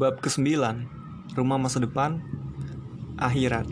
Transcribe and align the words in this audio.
Bab 0.00 0.16
ke-9 0.24 0.56
Rumah 1.36 1.58
masa 1.60 1.76
depan 1.76 2.24
Akhirat 3.20 3.68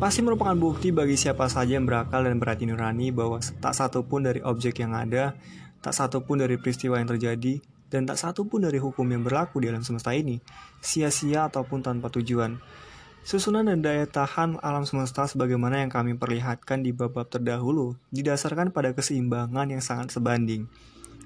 Pasti 0.00 0.24
merupakan 0.24 0.56
bukti 0.56 0.88
bagi 0.88 1.20
siapa 1.20 1.52
saja 1.52 1.76
yang 1.76 1.84
berakal 1.84 2.24
dan 2.24 2.40
berhati 2.40 2.64
nurani 2.64 3.12
bahwa 3.12 3.36
tak 3.60 3.76
satu 3.76 4.08
pun 4.08 4.24
dari 4.24 4.40
objek 4.40 4.80
yang 4.80 4.96
ada, 4.96 5.36
tak 5.84 5.92
satu 5.92 6.24
pun 6.24 6.40
dari 6.40 6.56
peristiwa 6.56 6.96
yang 6.96 7.06
terjadi, 7.12 7.62
dan 7.92 8.08
tak 8.08 8.18
satu 8.18 8.48
pun 8.48 8.64
dari 8.64 8.80
hukum 8.80 9.06
yang 9.06 9.22
berlaku 9.22 9.62
di 9.62 9.70
alam 9.70 9.86
semesta 9.86 10.10
ini, 10.16 10.42
sia-sia 10.82 11.46
ataupun 11.46 11.84
tanpa 11.84 12.10
tujuan. 12.10 12.58
Susunan 13.22 13.68
dan 13.68 13.84
daya 13.84 14.08
tahan 14.08 14.58
alam 14.64 14.82
semesta 14.88 15.28
sebagaimana 15.30 15.84
yang 15.84 15.92
kami 15.92 16.18
perlihatkan 16.18 16.82
di 16.82 16.90
bab-bab 16.90 17.30
terdahulu 17.30 17.94
didasarkan 18.10 18.74
pada 18.74 18.96
keseimbangan 18.96 19.70
yang 19.70 19.84
sangat 19.84 20.10
sebanding. 20.10 20.66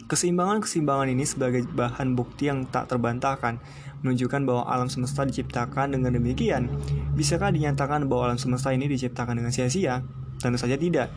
Keseimbangan-keseimbangan 0.06 1.08
ini 1.10 1.24
sebagai 1.26 1.66
bahan 1.66 2.14
bukti 2.14 2.46
yang 2.46 2.68
tak 2.70 2.86
terbantahkan 2.92 3.58
menunjukkan 4.06 4.46
bahwa 4.46 4.62
alam 4.70 4.86
semesta 4.86 5.26
diciptakan 5.26 5.98
dengan 5.98 6.14
demikian. 6.14 6.70
Bisakah 7.18 7.50
dinyatakan 7.50 8.06
bahwa 8.06 8.30
alam 8.30 8.38
semesta 8.38 8.70
ini 8.70 8.86
diciptakan 8.86 9.42
dengan 9.42 9.50
sia-sia? 9.50 10.06
Tentu 10.38 10.58
saja 10.60 10.78
tidak. 10.78 11.10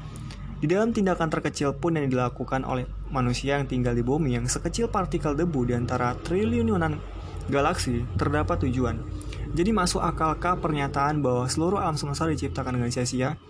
Di 0.62 0.70
dalam 0.70 0.94
tindakan 0.94 1.30
terkecil 1.30 1.74
pun 1.74 1.98
yang 1.98 2.06
dilakukan 2.10 2.62
oleh 2.66 2.86
manusia 3.10 3.58
yang 3.58 3.66
tinggal 3.66 3.98
di 3.98 4.06
bumi 4.06 4.38
yang 4.38 4.46
sekecil 4.46 4.90
partikel 4.94 5.34
debu 5.34 5.66
di 5.66 5.74
antara 5.74 6.14
triliunan 6.22 7.02
galaksi 7.50 8.06
terdapat 8.18 8.66
tujuan. 8.70 9.02
Jadi 9.58 9.74
masuk 9.74 10.06
akalkah 10.06 10.62
pernyataan 10.62 11.26
bahwa 11.26 11.50
seluruh 11.50 11.82
alam 11.82 11.98
semesta 11.98 12.30
diciptakan 12.30 12.78
dengan 12.78 12.94
sia-sia? 12.94 13.42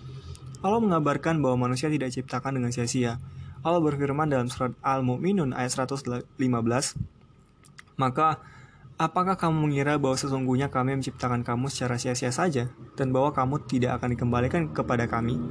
Allah 0.64 0.80
mengabarkan 0.80 1.42
bahwa 1.44 1.68
manusia 1.68 1.92
tidak 1.92 2.16
diciptakan 2.16 2.58
dengan 2.62 2.72
sia-sia. 2.72 3.20
Allah 3.62 3.82
berfirman 3.82 4.26
dalam 4.26 4.50
surat 4.50 4.74
Al-Mu'minun 4.82 5.54
ayat 5.54 5.86
115, 5.86 6.26
Maka 7.98 8.42
Apakah 9.02 9.34
kamu 9.34 9.66
mengira 9.66 9.98
bahwa 9.98 10.14
sesungguhnya 10.14 10.70
kami 10.70 10.94
menciptakan 10.94 11.42
kamu 11.42 11.74
secara 11.74 11.98
sia-sia 11.98 12.30
saja, 12.30 12.70
dan 12.94 13.10
bahwa 13.10 13.34
kamu 13.34 13.66
tidak 13.66 13.98
akan 13.98 14.14
dikembalikan 14.14 14.70
kepada 14.70 15.10
kami? 15.10 15.42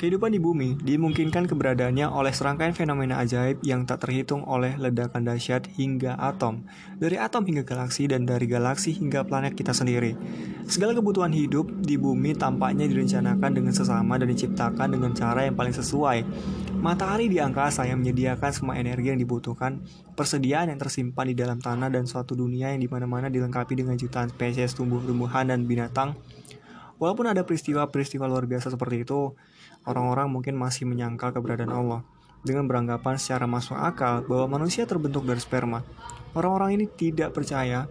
Kehidupan 0.00 0.32
di 0.32 0.40
bumi 0.40 0.80
dimungkinkan 0.80 1.44
keberadaannya 1.44 2.08
oleh 2.08 2.32
serangkaian 2.32 2.72
fenomena 2.72 3.20
ajaib 3.20 3.60
yang 3.60 3.84
tak 3.84 4.08
terhitung 4.08 4.40
oleh 4.48 4.72
ledakan 4.80 5.28
dahsyat 5.28 5.68
hingga 5.76 6.16
atom, 6.16 6.64
dari 6.96 7.20
atom 7.20 7.44
hingga 7.44 7.68
galaksi 7.68 8.08
dan 8.08 8.24
dari 8.24 8.48
galaksi 8.48 8.96
hingga 8.96 9.28
planet 9.28 9.52
kita 9.52 9.76
sendiri. 9.76 10.16
Segala 10.64 10.96
kebutuhan 10.96 11.36
hidup 11.36 11.68
di 11.84 12.00
bumi 12.00 12.32
tampaknya 12.32 12.88
direncanakan 12.88 13.52
dengan 13.52 13.76
sesama 13.76 14.16
dan 14.16 14.32
diciptakan 14.32 14.88
dengan 14.88 15.12
cara 15.12 15.44
yang 15.44 15.52
paling 15.52 15.76
sesuai, 15.76 16.24
Matahari 16.80 17.28
di 17.28 17.36
angkasa 17.36 17.84
yang 17.84 18.00
menyediakan 18.00 18.56
semua 18.56 18.80
energi 18.80 19.12
yang 19.12 19.20
dibutuhkan, 19.20 19.84
persediaan 20.16 20.72
yang 20.72 20.80
tersimpan 20.80 21.28
di 21.28 21.36
dalam 21.36 21.60
tanah 21.60 21.92
dan 21.92 22.08
suatu 22.08 22.32
dunia 22.32 22.72
yang 22.72 22.80
di 22.80 22.88
mana-mana 22.88 23.28
dilengkapi 23.28 23.76
dengan 23.76 24.00
jutaan 24.00 24.32
spesies 24.32 24.72
tumbuh-tumbuhan 24.72 25.52
dan 25.52 25.68
binatang. 25.68 26.16
Walaupun 27.00 27.32
ada 27.32 27.40
peristiwa-peristiwa 27.48 28.28
luar 28.28 28.44
biasa 28.44 28.76
seperti 28.76 29.08
itu, 29.08 29.32
orang-orang 29.88 30.28
mungkin 30.28 30.52
masih 30.60 30.84
menyangkal 30.84 31.32
keberadaan 31.32 31.72
Allah 31.72 32.04
dengan 32.44 32.68
beranggapan 32.68 33.16
secara 33.16 33.48
masuk 33.48 33.76
akal 33.76 34.24
bahwa 34.28 34.60
manusia 34.60 34.84
terbentuk 34.84 35.24
dari 35.24 35.40
sperma. 35.40 35.80
Orang-orang 36.36 36.76
ini 36.78 36.86
tidak 36.86 37.34
percaya 37.34 37.90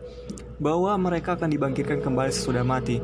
bahwa 0.61 0.95
mereka 0.95 1.35
akan 1.35 1.51
dibangkitkan 1.51 1.99
kembali 1.99 2.31
sesudah 2.31 2.63
mati, 2.63 3.01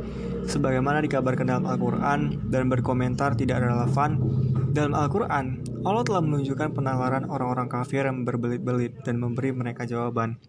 sebagaimana 0.48 1.04
dikabarkan 1.04 1.50
dalam 1.50 1.66
Al-Quran 1.68 2.48
dan 2.54 2.70
berkomentar 2.72 3.36
tidak 3.36 3.66
relevan. 3.66 4.22
Dalam 4.72 4.96
Al-Quran, 4.96 5.60
Allah 5.84 6.04
telah 6.08 6.22
menunjukkan 6.24 6.70
penalaran 6.72 7.28
orang-orang 7.28 7.68
kafir 7.68 8.08
yang 8.08 8.24
berbelit-belit 8.24 9.02
dan 9.04 9.20
memberi 9.20 9.52
mereka 9.52 9.84
jawaban. 9.84 10.40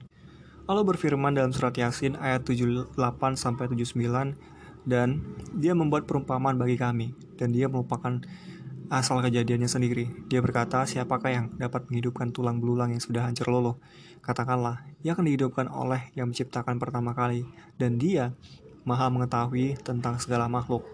Allah 0.66 0.82
berfirman 0.82 1.34
dalam 1.34 1.54
surat 1.54 1.74
Yasin 1.78 2.18
ayat 2.18 2.42
78 2.42 2.94
sampai 3.38 3.70
79 3.70 4.55
dan 4.86 5.36
dia 5.52 5.74
membuat 5.74 6.06
perumpamaan 6.06 6.56
bagi 6.56 6.78
kami 6.78 7.12
dan 7.36 7.52
dia 7.52 7.66
merupakan 7.66 8.22
asal 8.88 9.18
kejadiannya 9.18 9.66
sendiri. 9.66 10.06
Dia 10.30 10.38
berkata, 10.38 10.86
siapakah 10.86 11.30
yang 11.30 11.46
dapat 11.58 11.90
menghidupkan 11.90 12.30
tulang 12.30 12.62
belulang 12.62 12.94
yang 12.94 13.02
sudah 13.02 13.26
hancur 13.26 13.50
luluh? 13.50 13.76
Katakanlah, 14.22 14.86
ia 15.02 15.14
akan 15.14 15.26
dihidupkan 15.26 15.66
oleh 15.70 16.10
yang 16.14 16.30
menciptakan 16.30 16.78
pertama 16.78 17.14
kali 17.14 17.46
dan 17.78 17.98
dia 17.98 18.34
maha 18.86 19.10
mengetahui 19.10 19.78
tentang 19.82 20.18
segala 20.22 20.46
makhluk. 20.46 20.86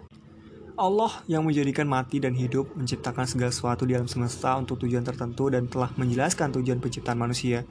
Allah 0.72 1.12
yang 1.28 1.44
menjadikan 1.44 1.84
mati 1.84 2.16
dan 2.16 2.32
hidup 2.32 2.72
menciptakan 2.72 3.28
segala 3.28 3.52
sesuatu 3.52 3.84
di 3.84 3.92
alam 3.92 4.08
semesta 4.08 4.56
untuk 4.56 4.80
tujuan 4.80 5.04
tertentu 5.04 5.52
dan 5.52 5.68
telah 5.68 5.92
menjelaskan 6.00 6.48
tujuan 6.56 6.80
penciptaan 6.80 7.20
manusia. 7.20 7.68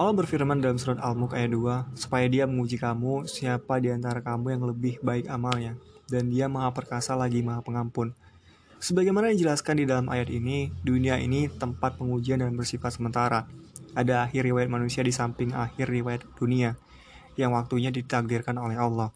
Allah 0.00 0.16
berfirman 0.16 0.64
dalam 0.64 0.80
surat 0.80 0.96
Al-Mulk 0.96 1.36
ayat 1.36 1.52
2, 1.52 1.92
supaya 1.92 2.24
dia 2.24 2.48
menguji 2.48 2.80
kamu 2.80 3.28
siapa 3.28 3.84
di 3.84 3.92
antara 3.92 4.24
kamu 4.24 4.56
yang 4.56 4.64
lebih 4.64 4.96
baik 5.04 5.28
amalnya, 5.28 5.76
dan 6.08 6.32
dia 6.32 6.48
maha 6.48 6.72
perkasa 6.72 7.12
lagi 7.12 7.44
maha 7.44 7.60
pengampun. 7.60 8.16
Sebagaimana 8.80 9.28
dijelaskan 9.36 9.76
di 9.76 9.84
dalam 9.84 10.08
ayat 10.08 10.32
ini, 10.32 10.72
dunia 10.80 11.20
ini 11.20 11.52
tempat 11.52 12.00
pengujian 12.00 12.40
dan 12.40 12.56
bersifat 12.56 12.96
sementara. 12.96 13.44
Ada 13.92 14.24
akhir 14.24 14.48
riwayat 14.48 14.72
manusia 14.72 15.04
di 15.04 15.12
samping 15.12 15.52
akhir 15.52 15.92
riwayat 15.92 16.24
dunia, 16.32 16.80
yang 17.36 17.52
waktunya 17.52 17.92
ditakdirkan 17.92 18.56
oleh 18.56 18.80
Allah. 18.80 19.12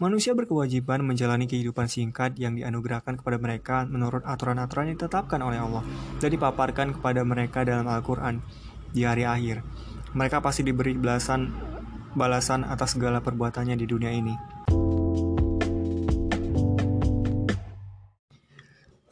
Manusia 0.00 0.32
berkewajiban 0.32 1.04
menjalani 1.04 1.44
kehidupan 1.44 1.92
singkat 1.92 2.40
yang 2.40 2.56
dianugerahkan 2.56 3.20
kepada 3.20 3.36
mereka 3.36 3.84
menurut 3.84 4.24
aturan-aturan 4.24 4.88
yang 4.88 4.96
ditetapkan 4.96 5.44
oleh 5.44 5.60
Allah 5.60 5.84
dan 6.24 6.32
dipaparkan 6.32 6.96
kepada 6.96 7.20
mereka 7.20 7.68
dalam 7.68 7.84
Al-Quran 7.84 8.40
di 8.96 9.04
hari 9.04 9.28
akhir. 9.28 9.60
Mereka 10.12 10.44
pasti 10.44 10.60
diberi 10.60 10.92
belasan 10.92 11.48
balasan 12.12 12.68
atas 12.68 12.96
segala 12.96 13.24
perbuatannya 13.24 13.76
di 13.80 13.86
dunia 13.88 14.12
ini. 14.12 14.34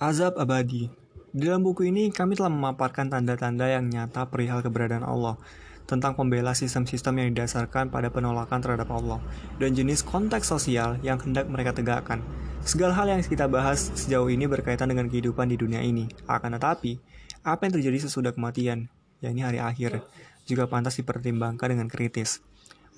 Azab 0.01 0.41
abadi 0.41 0.89
Di 1.31 1.47
dalam 1.47 1.63
buku 1.63 1.87
ini, 1.87 2.11
kami 2.11 2.35
telah 2.35 2.51
memaparkan 2.51 3.07
tanda-tanda 3.13 3.71
yang 3.71 3.87
nyata 3.87 4.27
perihal 4.27 4.65
keberadaan 4.65 5.07
Allah 5.07 5.39
tentang 5.87 6.15
pembela 6.15 6.55
sistem-sistem 6.55 7.19
yang 7.19 7.29
didasarkan 7.35 7.91
pada 7.91 8.11
penolakan 8.15 8.63
terhadap 8.63 8.91
Allah 8.95 9.19
dan 9.59 9.75
jenis 9.75 10.07
konteks 10.07 10.47
sosial 10.47 10.99
yang 11.03 11.19
hendak 11.19 11.51
mereka 11.51 11.75
tegakkan. 11.75 12.23
Segala 12.63 12.95
hal 12.95 13.11
yang 13.11 13.23
kita 13.23 13.51
bahas 13.51 13.91
sejauh 13.99 14.31
ini 14.31 14.47
berkaitan 14.47 14.87
dengan 14.87 15.11
kehidupan 15.11 15.51
di 15.51 15.57
dunia 15.59 15.83
ini. 15.83 16.07
Akan 16.31 16.55
tetapi, 16.55 16.99
apa 17.43 17.67
yang 17.67 17.73
terjadi 17.79 18.07
sesudah 18.07 18.31
kematian, 18.31 18.87
yakni 19.19 19.43
hari 19.43 19.59
akhir, 19.59 20.05
juga 20.51 20.67
pantas 20.67 20.99
dipertimbangkan 20.99 21.71
dengan 21.71 21.87
kritis. 21.87 22.43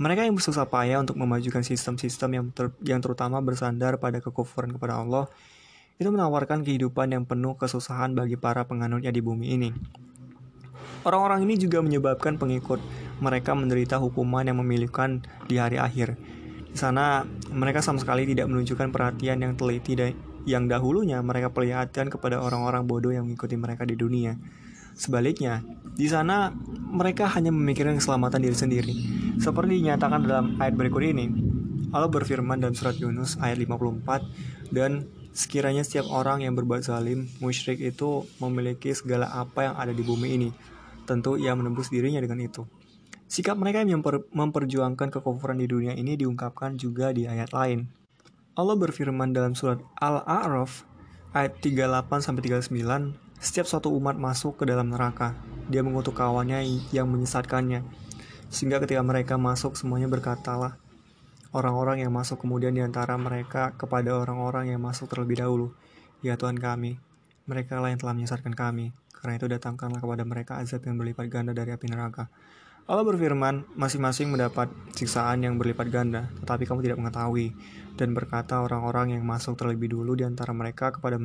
Mereka 0.01 0.25
yang 0.25 0.33
bersusah 0.41 0.65
payah 0.65 1.05
untuk 1.05 1.21
memajukan 1.21 1.61
sistem-sistem 1.61 2.31
yang, 2.33 2.47
ter 2.49 2.73
yang 2.81 3.05
terutama 3.05 3.45
bersandar 3.45 4.01
pada 4.01 4.25
kekufuran 4.25 4.73
kepada 4.73 5.05
Allah, 5.05 5.29
itu 6.01 6.09
menawarkan 6.09 6.65
kehidupan 6.65 7.13
yang 7.13 7.29
penuh 7.29 7.55
kesusahan 7.61 8.17
bagi 8.17 8.41
para 8.41 8.65
penganutnya 8.65 9.13
di 9.13 9.21
bumi 9.21 9.53
ini. 9.53 9.71
Orang-orang 11.05 11.45
ini 11.45 11.61
juga 11.61 11.85
menyebabkan 11.85 12.41
pengikut 12.41 12.81
mereka 13.21 13.53
menderita 13.53 14.01
hukuman 14.01 14.47
yang 14.47 14.59
memilihkan 14.63 15.23
di 15.51 15.61
hari 15.61 15.77
akhir. 15.77 16.15
Di 16.73 16.79
sana, 16.79 17.29
mereka 17.53 17.85
sama 17.85 18.01
sekali 18.01 18.25
tidak 18.25 18.49
menunjukkan 18.49 18.89
perhatian 18.89 19.45
yang 19.45 19.53
teliti 19.59 19.93
dan 19.93 20.17
yang 20.49 20.67
dahulunya 20.67 21.23
mereka 21.23 21.51
perlihatkan 21.51 22.11
kepada 22.11 22.43
orang-orang 22.43 22.87
bodoh 22.87 23.15
yang 23.15 23.29
mengikuti 23.29 23.55
mereka 23.55 23.87
di 23.87 23.95
dunia. 23.95 24.35
Sebaliknya, 24.93 25.65
di 25.97 26.09
sana 26.09 26.53
mereka 26.73 27.29
hanya 27.33 27.53
memikirkan 27.53 27.97
keselamatan 27.97 28.41
diri 28.45 28.57
sendiri. 28.57 28.95
Seperti 29.41 29.81
dinyatakan 29.83 30.25
dalam 30.25 30.47
ayat 30.61 30.77
berikut 30.77 31.03
ini, 31.03 31.29
Allah 31.93 32.09
berfirman 32.09 32.61
dalam 32.61 32.77
surat 32.77 32.97
Yunus 32.97 33.37
ayat 33.41 33.61
54, 33.61 34.73
dan 34.73 35.09
sekiranya 35.33 35.85
setiap 35.85 36.09
orang 36.13 36.45
yang 36.45 36.57
berbuat 36.57 36.85
zalim, 36.85 37.29
musyrik 37.41 37.81
itu 37.81 38.25
memiliki 38.41 38.93
segala 38.93 39.29
apa 39.33 39.69
yang 39.69 39.75
ada 39.77 39.93
di 39.93 40.05
bumi 40.05 40.29
ini, 40.37 40.51
Tentu 41.03 41.35
ia 41.35 41.51
menembus 41.59 41.91
dirinya 41.91 42.23
dengan 42.23 42.47
itu. 42.47 42.63
Sikap 43.27 43.59
mereka 43.59 43.83
yang 43.83 44.05
memper 44.05 44.29
memperjuangkan 44.31 45.09
kekufuran 45.09 45.59
di 45.59 45.67
dunia 45.67 45.97
ini 45.97 46.15
diungkapkan 46.15 46.79
juga 46.79 47.11
di 47.11 47.27
ayat 47.27 47.51
lain. 47.51 47.89
Allah 48.53 48.77
berfirman 48.77 49.33
dalam 49.33 49.57
surat 49.57 49.81
Al-A'raf 49.99 50.85
ayat 51.33 51.57
38-39, 51.65 53.17
setiap 53.43 53.67
suatu 53.67 53.91
umat 53.99 54.15
masuk 54.15 54.63
ke 54.63 54.65
dalam 54.71 54.95
neraka, 54.95 55.35
dia 55.67 55.83
mengutuk 55.83 56.15
kawannya 56.15 56.63
yang 56.95 57.11
menyesatkannya. 57.11 57.83
Sehingga 58.55 58.79
ketika 58.79 59.03
mereka 59.03 59.35
masuk 59.35 59.75
semuanya 59.75 60.07
berkatalah, 60.07 60.79
orang-orang 61.51 62.07
yang 62.07 62.15
masuk 62.15 62.39
kemudian 62.39 62.71
di 62.71 62.87
antara 62.87 63.19
mereka 63.19 63.75
kepada 63.75 64.15
orang-orang 64.15 64.71
yang 64.71 64.79
masuk 64.79 65.11
terlebih 65.11 65.43
dahulu. 65.43 65.75
Ya 66.23 66.39
Tuhan 66.39 66.55
kami, 66.55 67.03
mereka 67.51 67.83
lah 67.83 67.91
yang 67.91 67.99
telah 67.99 68.15
menyesatkan 68.15 68.55
kami. 68.55 68.95
Karena 69.11 69.35
itu 69.35 69.51
datangkanlah 69.51 69.99
kepada 69.99 70.23
mereka 70.23 70.63
azab 70.63 70.87
yang 70.87 70.95
berlipat 71.03 71.27
ganda 71.27 71.51
dari 71.51 71.75
api 71.75 71.91
neraka. 71.91 72.31
Allah 72.87 73.03
berfirman, 73.03 73.67
masing-masing 73.75 74.31
mendapat 74.31 74.71
siksaan 74.95 75.43
yang 75.43 75.59
berlipat 75.59 75.91
ganda, 75.91 76.31
tetapi 76.43 76.63
kamu 76.63 76.87
tidak 76.87 76.99
mengetahui. 77.03 77.55
Dan 77.99 78.15
berkata 78.15 78.63
orang-orang 78.63 79.19
yang 79.19 79.27
masuk 79.27 79.59
terlebih 79.59 79.91
dulu 79.91 80.15
di 80.15 80.23
antara 80.23 80.55
mereka 80.55 80.95
kepada 80.95 81.19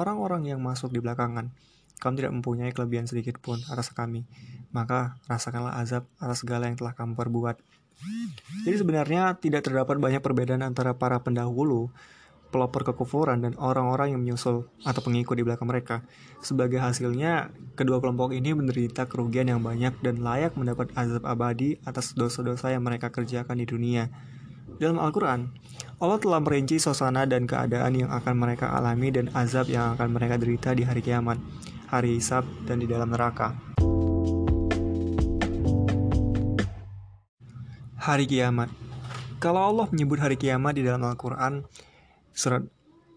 orang-orang 0.00 0.48
yang 0.48 0.64
masuk 0.64 0.88
di 0.88 1.04
belakangan. 1.04 1.52
Kamu 2.00 2.16
tidak 2.16 2.32
mempunyai 2.32 2.72
kelebihan 2.72 3.04
sedikit 3.04 3.36
pun 3.36 3.60
atas 3.68 3.92
kami. 3.92 4.24
Maka 4.72 5.20
rasakanlah 5.28 5.76
azab 5.76 6.08
atas 6.16 6.40
segala 6.40 6.72
yang 6.72 6.80
telah 6.80 6.96
kamu 6.96 7.12
perbuat. 7.12 7.60
Jadi 8.64 8.76
sebenarnya 8.80 9.36
tidak 9.36 9.68
terdapat 9.68 10.00
banyak 10.00 10.24
perbedaan 10.24 10.64
antara 10.64 10.96
para 10.96 11.20
pendahulu 11.20 11.92
pelopor 12.50 12.82
kekufuran 12.82 13.46
dan 13.46 13.54
orang-orang 13.56 14.12
yang 14.16 14.20
menyusul 14.20 14.66
atau 14.82 15.00
pengikut 15.00 15.38
di 15.38 15.46
belakang 15.46 15.70
mereka. 15.70 16.02
Sebagai 16.42 16.82
hasilnya, 16.82 17.54
kedua 17.78 18.02
kelompok 18.02 18.34
ini 18.34 18.52
menderita 18.52 19.06
kerugian 19.06 19.46
yang 19.46 19.62
banyak 19.62 19.94
dan 20.02 20.20
layak 20.20 20.58
mendapat 20.58 20.90
azab 20.98 21.22
abadi 21.24 21.78
atas 21.86 22.12
dosa-dosa 22.18 22.74
yang 22.74 22.82
mereka 22.82 23.14
kerjakan 23.14 23.62
di 23.62 23.66
dunia. 23.70 24.10
Dalam 24.80 24.96
Al-Quran, 24.96 25.44
Allah 26.00 26.16
telah 26.16 26.40
merinci 26.40 26.80
suasana 26.80 27.28
dan 27.28 27.44
keadaan 27.44 28.00
yang 28.00 28.08
akan 28.08 28.32
mereka 28.32 28.72
alami 28.72 29.12
dan 29.12 29.28
azab 29.36 29.68
yang 29.68 29.92
akan 29.92 30.08
mereka 30.08 30.40
derita 30.40 30.72
di 30.72 30.88
hari 30.88 31.04
kiamat, 31.04 31.36
hari 31.92 32.16
hisab, 32.16 32.48
dan 32.64 32.80
di 32.80 32.88
dalam 32.88 33.12
neraka. 33.12 33.52
Hari 38.00 38.24
kiamat 38.24 38.72
Kalau 39.36 39.68
Allah 39.68 39.84
menyebut 39.92 40.16
hari 40.16 40.40
kiamat 40.40 40.72
di 40.72 40.88
dalam 40.88 41.04
Al-Quran, 41.04 41.68
Surat 42.32 42.64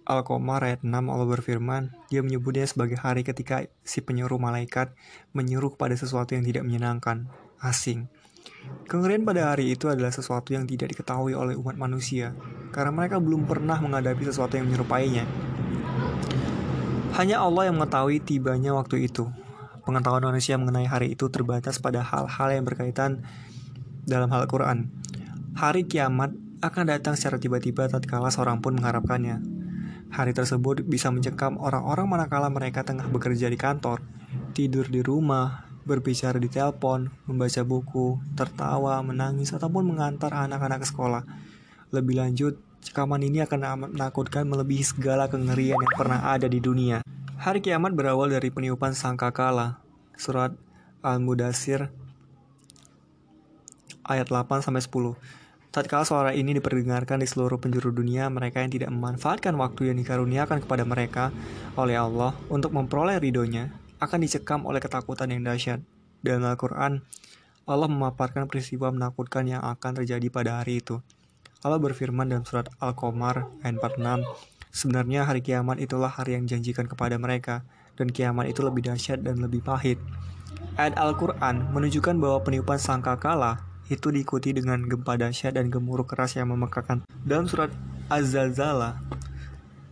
Al-Qamar 0.04 0.68
ayat 0.68 0.84
6 0.84 0.92
Allah 0.92 1.28
berfirman, 1.32 1.96
dia 2.12 2.20
menyebutnya 2.20 2.68
sebagai 2.68 3.00
hari 3.00 3.24
ketika 3.24 3.64
si 3.88 4.04
penyuruh 4.04 4.36
malaikat 4.36 4.92
menyuruh 5.32 5.80
kepada 5.80 5.96
sesuatu 5.96 6.36
yang 6.36 6.44
tidak 6.44 6.68
menyenangkan, 6.68 7.32
asing. 7.64 8.12
Kengerian 8.84 9.24
pada 9.24 9.56
hari 9.56 9.74
itu 9.74 9.88
adalah 9.88 10.12
sesuatu 10.12 10.52
yang 10.52 10.68
tidak 10.68 10.92
diketahui 10.92 11.34
oleh 11.34 11.56
umat 11.56 11.80
manusia, 11.80 12.36
karena 12.76 12.92
mereka 12.92 13.18
belum 13.18 13.48
pernah 13.48 13.80
menghadapi 13.80 14.28
sesuatu 14.28 14.60
yang 14.60 14.68
menyerupainya. 14.68 15.24
Hanya 17.16 17.46
Allah 17.46 17.70
yang 17.70 17.78
mengetahui 17.78 18.22
tibanya 18.26 18.74
waktu 18.74 19.06
itu. 19.06 19.30
Pengetahuan 19.84 20.24
manusia 20.24 20.56
mengenai 20.56 20.88
hari 20.88 21.14
itu 21.14 21.28
terbatas 21.28 21.78
pada 21.78 22.02
hal-hal 22.02 22.50
yang 22.56 22.64
berkaitan 22.64 23.22
dalam 24.08 24.32
hal 24.32 24.48
Quran. 24.48 24.90
Hari 25.54 25.86
kiamat 25.86 26.34
akan 26.64 26.84
datang 26.88 27.20
secara 27.20 27.36
tiba-tiba 27.38 27.92
tatkala 27.92 28.32
seorang 28.32 28.64
pun 28.64 28.80
mengharapkannya. 28.80 29.44
Hari 30.14 30.32
tersebut 30.32 30.86
bisa 30.86 31.12
mencekam 31.12 31.60
orang-orang 31.60 32.06
manakala 32.08 32.48
mereka 32.48 32.86
tengah 32.86 33.10
bekerja 33.10 33.52
di 33.52 33.58
kantor, 33.60 34.00
tidur 34.54 34.88
di 34.88 35.02
rumah, 35.02 35.66
berbicara 35.84 36.40
di 36.40 36.48
telepon, 36.48 37.12
membaca 37.28 37.62
buku, 37.64 38.20
tertawa, 38.36 39.00
menangis, 39.04 39.52
ataupun 39.52 39.84
mengantar 39.84 40.32
anak-anak 40.32 40.84
ke 40.84 40.88
sekolah. 40.88 41.24
Lebih 41.92 42.20
lanjut, 42.24 42.58
cekaman 42.84 43.22
ini 43.24 43.44
akan 43.44 43.92
menakutkan 43.92 44.48
melebihi 44.48 44.84
segala 44.84 45.28
kengerian 45.28 45.78
yang 45.78 45.96
pernah 45.96 46.32
ada 46.32 46.48
di 46.48 46.64
dunia. 46.64 47.04
Hari 47.38 47.60
kiamat 47.60 47.92
berawal 47.92 48.32
dari 48.32 48.48
peniupan 48.48 48.96
sangkakala. 48.96 49.84
Surat 50.16 50.56
Al-Mudasir 51.04 51.92
ayat 54.08 54.28
8 54.32 54.64
sampai 54.64 54.80
10. 54.80 55.20
Tatkala 55.74 56.06
suara 56.06 56.32
ini 56.38 56.54
diperdengarkan 56.54 57.20
di 57.20 57.28
seluruh 57.28 57.58
penjuru 57.58 57.90
dunia, 57.90 58.30
mereka 58.30 58.62
yang 58.62 58.70
tidak 58.70 58.94
memanfaatkan 58.94 59.58
waktu 59.58 59.90
yang 59.90 59.98
dikaruniakan 59.98 60.62
kepada 60.62 60.86
mereka 60.86 61.34
oleh 61.74 61.98
Allah 61.98 62.38
untuk 62.48 62.78
memperoleh 62.78 63.18
ridhonya 63.18 63.83
akan 64.04 64.20
dicekam 64.22 64.68
oleh 64.68 64.84
ketakutan 64.84 65.32
yang 65.32 65.48
dahsyat. 65.48 65.80
Dalam 66.20 66.44
Al-Quran, 66.44 67.04
Allah 67.64 67.88
memaparkan 67.88 68.52
peristiwa 68.52 68.92
menakutkan 68.92 69.48
yang 69.48 69.64
akan 69.64 70.04
terjadi 70.04 70.28
pada 70.28 70.60
hari 70.60 70.84
itu. 70.84 71.00
Allah 71.64 71.80
berfirman 71.80 72.28
dalam 72.28 72.44
surat 72.44 72.68
Al-Qamar 72.84 73.48
ayat 73.64 73.80
46, 73.80 74.28
Sebenarnya 74.74 75.24
hari 75.24 75.40
kiamat 75.46 75.80
itulah 75.80 76.10
hari 76.12 76.36
yang 76.36 76.44
janjikan 76.50 76.90
kepada 76.90 77.16
mereka, 77.16 77.64
dan 77.94 78.10
kiamat 78.10 78.50
itu 78.50 78.66
lebih 78.66 78.84
dahsyat 78.84 79.22
dan 79.22 79.40
lebih 79.40 79.64
pahit. 79.64 80.02
Ayat 80.76 80.98
Al-Quran 80.98 81.70
menunjukkan 81.72 82.18
bahwa 82.18 82.42
peniupan 82.42 82.82
sangkakala 82.82 83.62
itu 83.88 84.10
diikuti 84.10 84.50
dengan 84.52 84.82
gempa 84.90 85.16
dahsyat 85.16 85.54
dan 85.56 85.70
gemuruh 85.70 86.10
keras 86.10 86.34
yang 86.34 86.50
memekakan. 86.50 87.06
Dalam 87.22 87.46
surat 87.46 87.70
Az-Zalzalah 88.10 88.98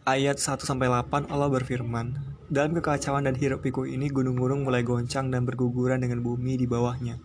ayat 0.09 0.41
1 0.41 0.57
8 0.65 1.29
Allah 1.29 1.49
berfirman, 1.53 2.30
"Dalam 2.51 2.75
kekacauan 2.75 3.23
dan 3.23 3.39
hiruk 3.39 3.63
pikuk 3.63 3.87
ini 3.87 4.11
gunung-gunung 4.11 4.67
mulai 4.67 4.83
goncang 4.83 5.31
dan 5.31 5.47
berguguran 5.47 6.03
dengan 6.03 6.19
bumi 6.19 6.59
di 6.59 6.67
bawahnya. 6.67 7.15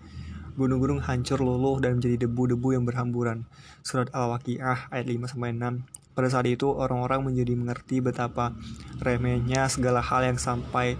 Gunung-gunung 0.54 1.02
hancur 1.02 1.42
luluh 1.42 1.82
dan 1.82 1.98
menjadi 1.98 2.30
debu-debu 2.30 2.78
yang 2.78 2.86
berhamburan." 2.86 3.42
Surat 3.82 4.06
Al-Waqiah 4.14 4.86
ayat 4.94 5.06
5 5.10 5.34
6. 5.34 5.82
Pada 6.14 6.30
saat 6.30 6.46
itu 6.46 6.70
orang-orang 6.70 7.26
menjadi 7.26 7.58
mengerti 7.58 7.98
betapa 7.98 8.54
remehnya 9.02 9.66
segala 9.66 9.98
hal 9.98 10.30
yang 10.30 10.38
sampai 10.38 10.94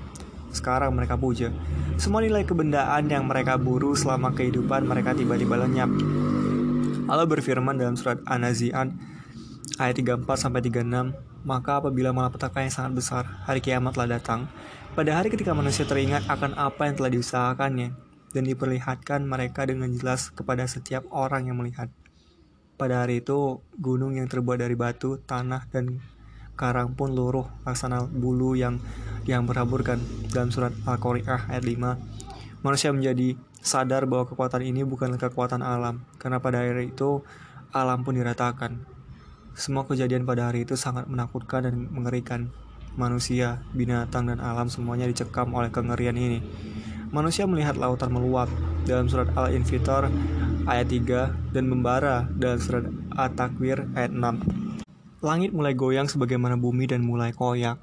sekarang 0.50 0.90
mereka 0.90 1.14
puja. 1.14 1.54
Semua 1.94 2.18
nilai 2.18 2.42
kebendaan 2.42 3.06
yang 3.06 3.30
mereka 3.30 3.54
buru 3.56 3.94
selama 3.94 4.34
kehidupan 4.34 4.90
mereka 4.90 5.14
tiba-tiba 5.14 5.54
lenyap. 5.54 5.88
Allah 7.06 7.30
berfirman 7.30 7.78
dalam 7.78 7.94
surat 7.94 8.18
An-Nazi'at 8.26 8.90
ayat 9.78 9.94
34 9.94 10.26
sampai 10.34 10.60
36, 10.66 11.14
maka 11.46 11.78
apabila 11.78 12.10
malapetaka 12.10 12.58
yang 12.58 12.74
sangat 12.74 12.92
besar, 12.98 13.24
hari 13.46 13.62
kiamat 13.62 13.94
telah 13.94 14.18
datang, 14.18 14.50
pada 14.98 15.14
hari 15.14 15.30
ketika 15.30 15.54
manusia 15.54 15.86
teringat 15.86 16.26
akan 16.26 16.58
apa 16.58 16.90
yang 16.90 16.98
telah 16.98 17.10
diusahakannya 17.14 17.94
dan 18.34 18.42
diperlihatkan 18.42 19.22
mereka 19.22 19.62
dengan 19.62 19.86
jelas 19.94 20.34
kepada 20.34 20.66
setiap 20.66 21.06
orang 21.14 21.46
yang 21.46 21.62
melihat. 21.62 21.86
Pada 22.74 23.06
hari 23.06 23.22
itu, 23.22 23.62
gunung 23.78 24.18
yang 24.18 24.26
terbuat 24.26 24.58
dari 24.58 24.74
batu, 24.74 25.22
tanah, 25.22 25.70
dan 25.70 26.02
karang 26.58 26.98
pun 26.98 27.14
luruh 27.14 27.46
laksana 27.62 28.04
bulu 28.10 28.58
yang 28.58 28.82
yang 29.28 29.46
berhamburkan 29.46 30.02
dalam 30.34 30.50
surat 30.50 30.74
Al-Qari'ah 30.82 31.52
ayat 31.52 31.64
5. 31.64 32.64
Manusia 32.66 32.90
menjadi 32.90 33.38
sadar 33.62 34.04
bahwa 34.10 34.26
kekuatan 34.26 34.66
ini 34.66 34.82
bukanlah 34.82 35.20
kekuatan 35.22 35.62
alam, 35.62 36.02
karena 36.18 36.42
pada 36.42 36.66
hari 36.66 36.90
itu 36.90 37.22
alam 37.70 38.02
pun 38.02 38.18
diratakan. 38.18 38.95
Semua 39.56 39.88
kejadian 39.88 40.28
pada 40.28 40.52
hari 40.52 40.68
itu 40.68 40.76
sangat 40.76 41.08
menakutkan 41.08 41.64
dan 41.64 41.88
mengerikan. 41.88 42.52
Manusia, 43.00 43.64
binatang, 43.72 44.28
dan 44.28 44.36
alam 44.36 44.68
semuanya 44.68 45.08
dicekam 45.08 45.48
oleh 45.56 45.72
kengerian 45.72 46.12
ini. 46.12 46.44
Manusia 47.08 47.48
melihat 47.48 47.80
lautan 47.80 48.12
meluap 48.12 48.52
dalam 48.84 49.08
surat 49.08 49.32
Al-Infitar 49.32 50.12
ayat 50.68 50.92
3 50.92 51.56
dan 51.56 51.72
membara 51.72 52.28
dalam 52.36 52.60
surat 52.60 52.84
At-Takwir 53.16 53.96
ayat 53.96 54.12
6. 54.12 54.84
Langit 55.24 55.56
mulai 55.56 55.72
goyang 55.72 56.04
sebagaimana 56.04 56.60
bumi 56.60 56.84
dan 56.84 57.00
mulai 57.00 57.32
koyak 57.32 57.80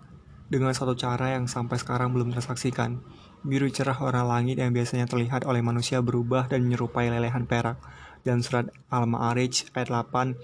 dengan 0.53 0.77
satu 0.77 0.93
cara 0.93 1.33
yang 1.33 1.49
sampai 1.49 1.81
sekarang 1.81 2.13
belum 2.13 2.37
tersaksikan. 2.37 3.01
Biru 3.41 3.65
cerah 3.73 3.97
warna 3.97 4.21
langit 4.21 4.61
yang 4.61 4.69
biasanya 4.77 5.09
terlihat 5.09 5.49
oleh 5.49 5.65
manusia 5.65 6.05
berubah 6.05 6.45
dan 6.45 6.69
menyerupai 6.69 7.09
lelehan 7.09 7.49
perak. 7.49 7.81
Dan 8.23 8.39
surat 8.39 8.71
Al-Ma'arij 8.87 9.73
ayat 9.75 9.89
8, 9.91 10.37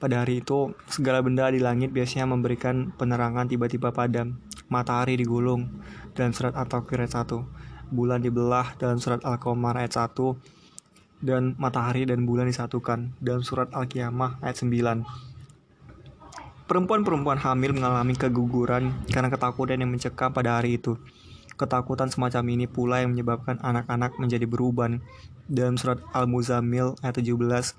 pada 0.00 0.24
hari 0.24 0.40
itu 0.40 0.72
segala 0.88 1.20
benda 1.20 1.44
di 1.52 1.60
langit 1.60 1.92
biasanya 1.92 2.24
memberikan 2.32 2.88
penerangan 2.96 3.44
tiba-tiba 3.52 3.92
padam. 3.92 4.40
Matahari 4.72 5.20
digulung 5.20 5.68
dalam 6.16 6.32
surat 6.32 6.56
At-Takwir 6.56 7.04
ayat 7.04 7.28
1. 7.28 7.92
Bulan 7.92 8.24
dibelah 8.24 8.80
dalam 8.80 8.96
surat 8.96 9.20
Al-Qamar 9.20 9.76
ayat 9.76 10.00
1 10.08 10.16
dan 11.20 11.52
matahari 11.60 12.08
dan 12.08 12.24
bulan 12.24 12.48
disatukan 12.48 13.12
dalam 13.20 13.44
surat 13.44 13.68
Al-Qiyamah 13.76 14.40
ayat 14.40 14.64
9. 14.64 15.04
Perempuan-perempuan 16.64 17.36
hamil 17.36 17.76
mengalami 17.76 18.16
keguguran 18.16 18.94
karena 19.12 19.28
ketakutan 19.28 19.84
yang 19.84 19.90
mencekam 19.92 20.32
pada 20.32 20.56
hari 20.56 20.80
itu. 20.80 20.96
Ketakutan 21.60 22.08
semacam 22.08 22.56
ini 22.56 22.64
pula 22.64 23.04
yang 23.04 23.12
menyebabkan 23.12 23.60
anak-anak 23.60 24.16
menjadi 24.16 24.48
beruban. 24.48 25.04
Dalam 25.50 25.76
surat 25.76 26.00
Al-Muzammil 26.14 26.96
ayat 27.04 27.20
17, 27.20 27.74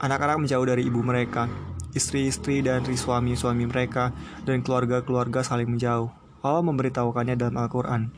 anak-anak 0.00 0.44
menjauh 0.44 0.66
dari 0.66 0.86
ibu 0.86 1.00
mereka, 1.00 1.48
istri-istri 1.96 2.60
dan 2.60 2.84
suami-suami 2.84 3.64
mereka, 3.64 4.12
dan 4.44 4.60
keluarga-keluarga 4.60 5.40
saling 5.40 5.68
menjauh. 5.68 6.12
Allah 6.44 6.62
memberitahukannya 6.62 7.34
dalam 7.34 7.56
Al-Quran. 7.58 8.12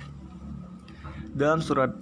Dalam 1.33 1.63
surat 1.63 1.95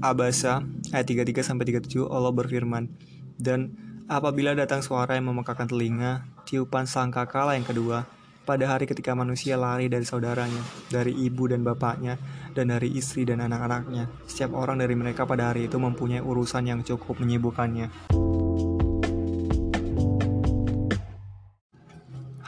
Abasa 0.00 0.64
ayat 0.96 1.06
33-37 1.06 2.08
Allah 2.08 2.32
berfirman, 2.32 2.88
Dan 3.36 3.76
apabila 4.08 4.56
datang 4.56 4.80
suara 4.80 5.16
yang 5.16 5.28
memekakan 5.28 5.68
telinga, 5.68 6.24
tiupan 6.48 6.88
sangkakala 6.88 7.54
yang 7.54 7.68
kedua, 7.68 8.08
pada 8.48 8.64
hari 8.66 8.88
ketika 8.88 9.14
manusia 9.14 9.54
lari 9.60 9.86
dari 9.86 10.02
saudaranya, 10.02 10.64
dari 10.90 11.14
ibu 11.14 11.46
dan 11.46 11.62
bapaknya, 11.62 12.18
dan 12.54 12.74
dari 12.74 12.90
istri 12.94 13.22
dan 13.26 13.42
anak-anaknya. 13.44 14.10
Setiap 14.26 14.54
orang 14.54 14.80
dari 14.80 14.94
mereka 14.98 15.26
pada 15.26 15.50
hari 15.50 15.70
itu 15.70 15.78
mempunyai 15.78 16.22
urusan 16.22 16.66
yang 16.66 16.80
cukup 16.82 17.18
menyibukkannya. 17.22 17.90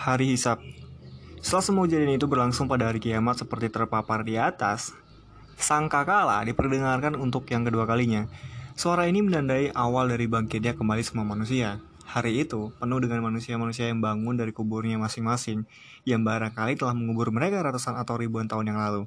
Hari 0.03 0.35
Hisab 0.35 0.59
Setelah 1.39 1.63
semua 1.63 1.87
kejadian 1.87 2.19
itu 2.19 2.27
berlangsung 2.27 2.67
pada 2.67 2.91
hari 2.91 2.99
kiamat 2.99 3.43
seperti 3.43 3.71
terpapar 3.71 4.27
di 4.27 4.35
atas, 4.35 4.95
sangkakala 5.59 6.43
diperdengarkan 6.43 7.15
untuk 7.15 7.47
yang 7.51 7.63
kedua 7.63 7.87
kalinya. 7.87 8.27
Suara 8.75 9.07
ini 9.07 9.23
menandai 9.23 9.71
awal 9.71 10.11
dari 10.11 10.27
bangkitnya 10.27 10.75
kembali 10.75 11.03
semua 11.07 11.23
manusia. 11.23 11.79
Hari 12.13 12.45
itu 12.45 12.75
penuh 12.77 12.99
dengan 12.99 13.25
manusia-manusia 13.25 13.89
yang 13.89 14.03
bangun 14.03 14.37
dari 14.37 14.51
kuburnya 14.51 14.99
masing-masing, 14.99 15.65
yang 16.03 16.27
barangkali 16.27 16.77
telah 16.77 16.93
mengubur 16.93 17.31
mereka 17.31 17.63
ratusan 17.63 17.95
atau 17.97 18.19
ribuan 18.19 18.51
tahun 18.51 18.75
yang 18.75 18.79
lalu. 18.83 19.03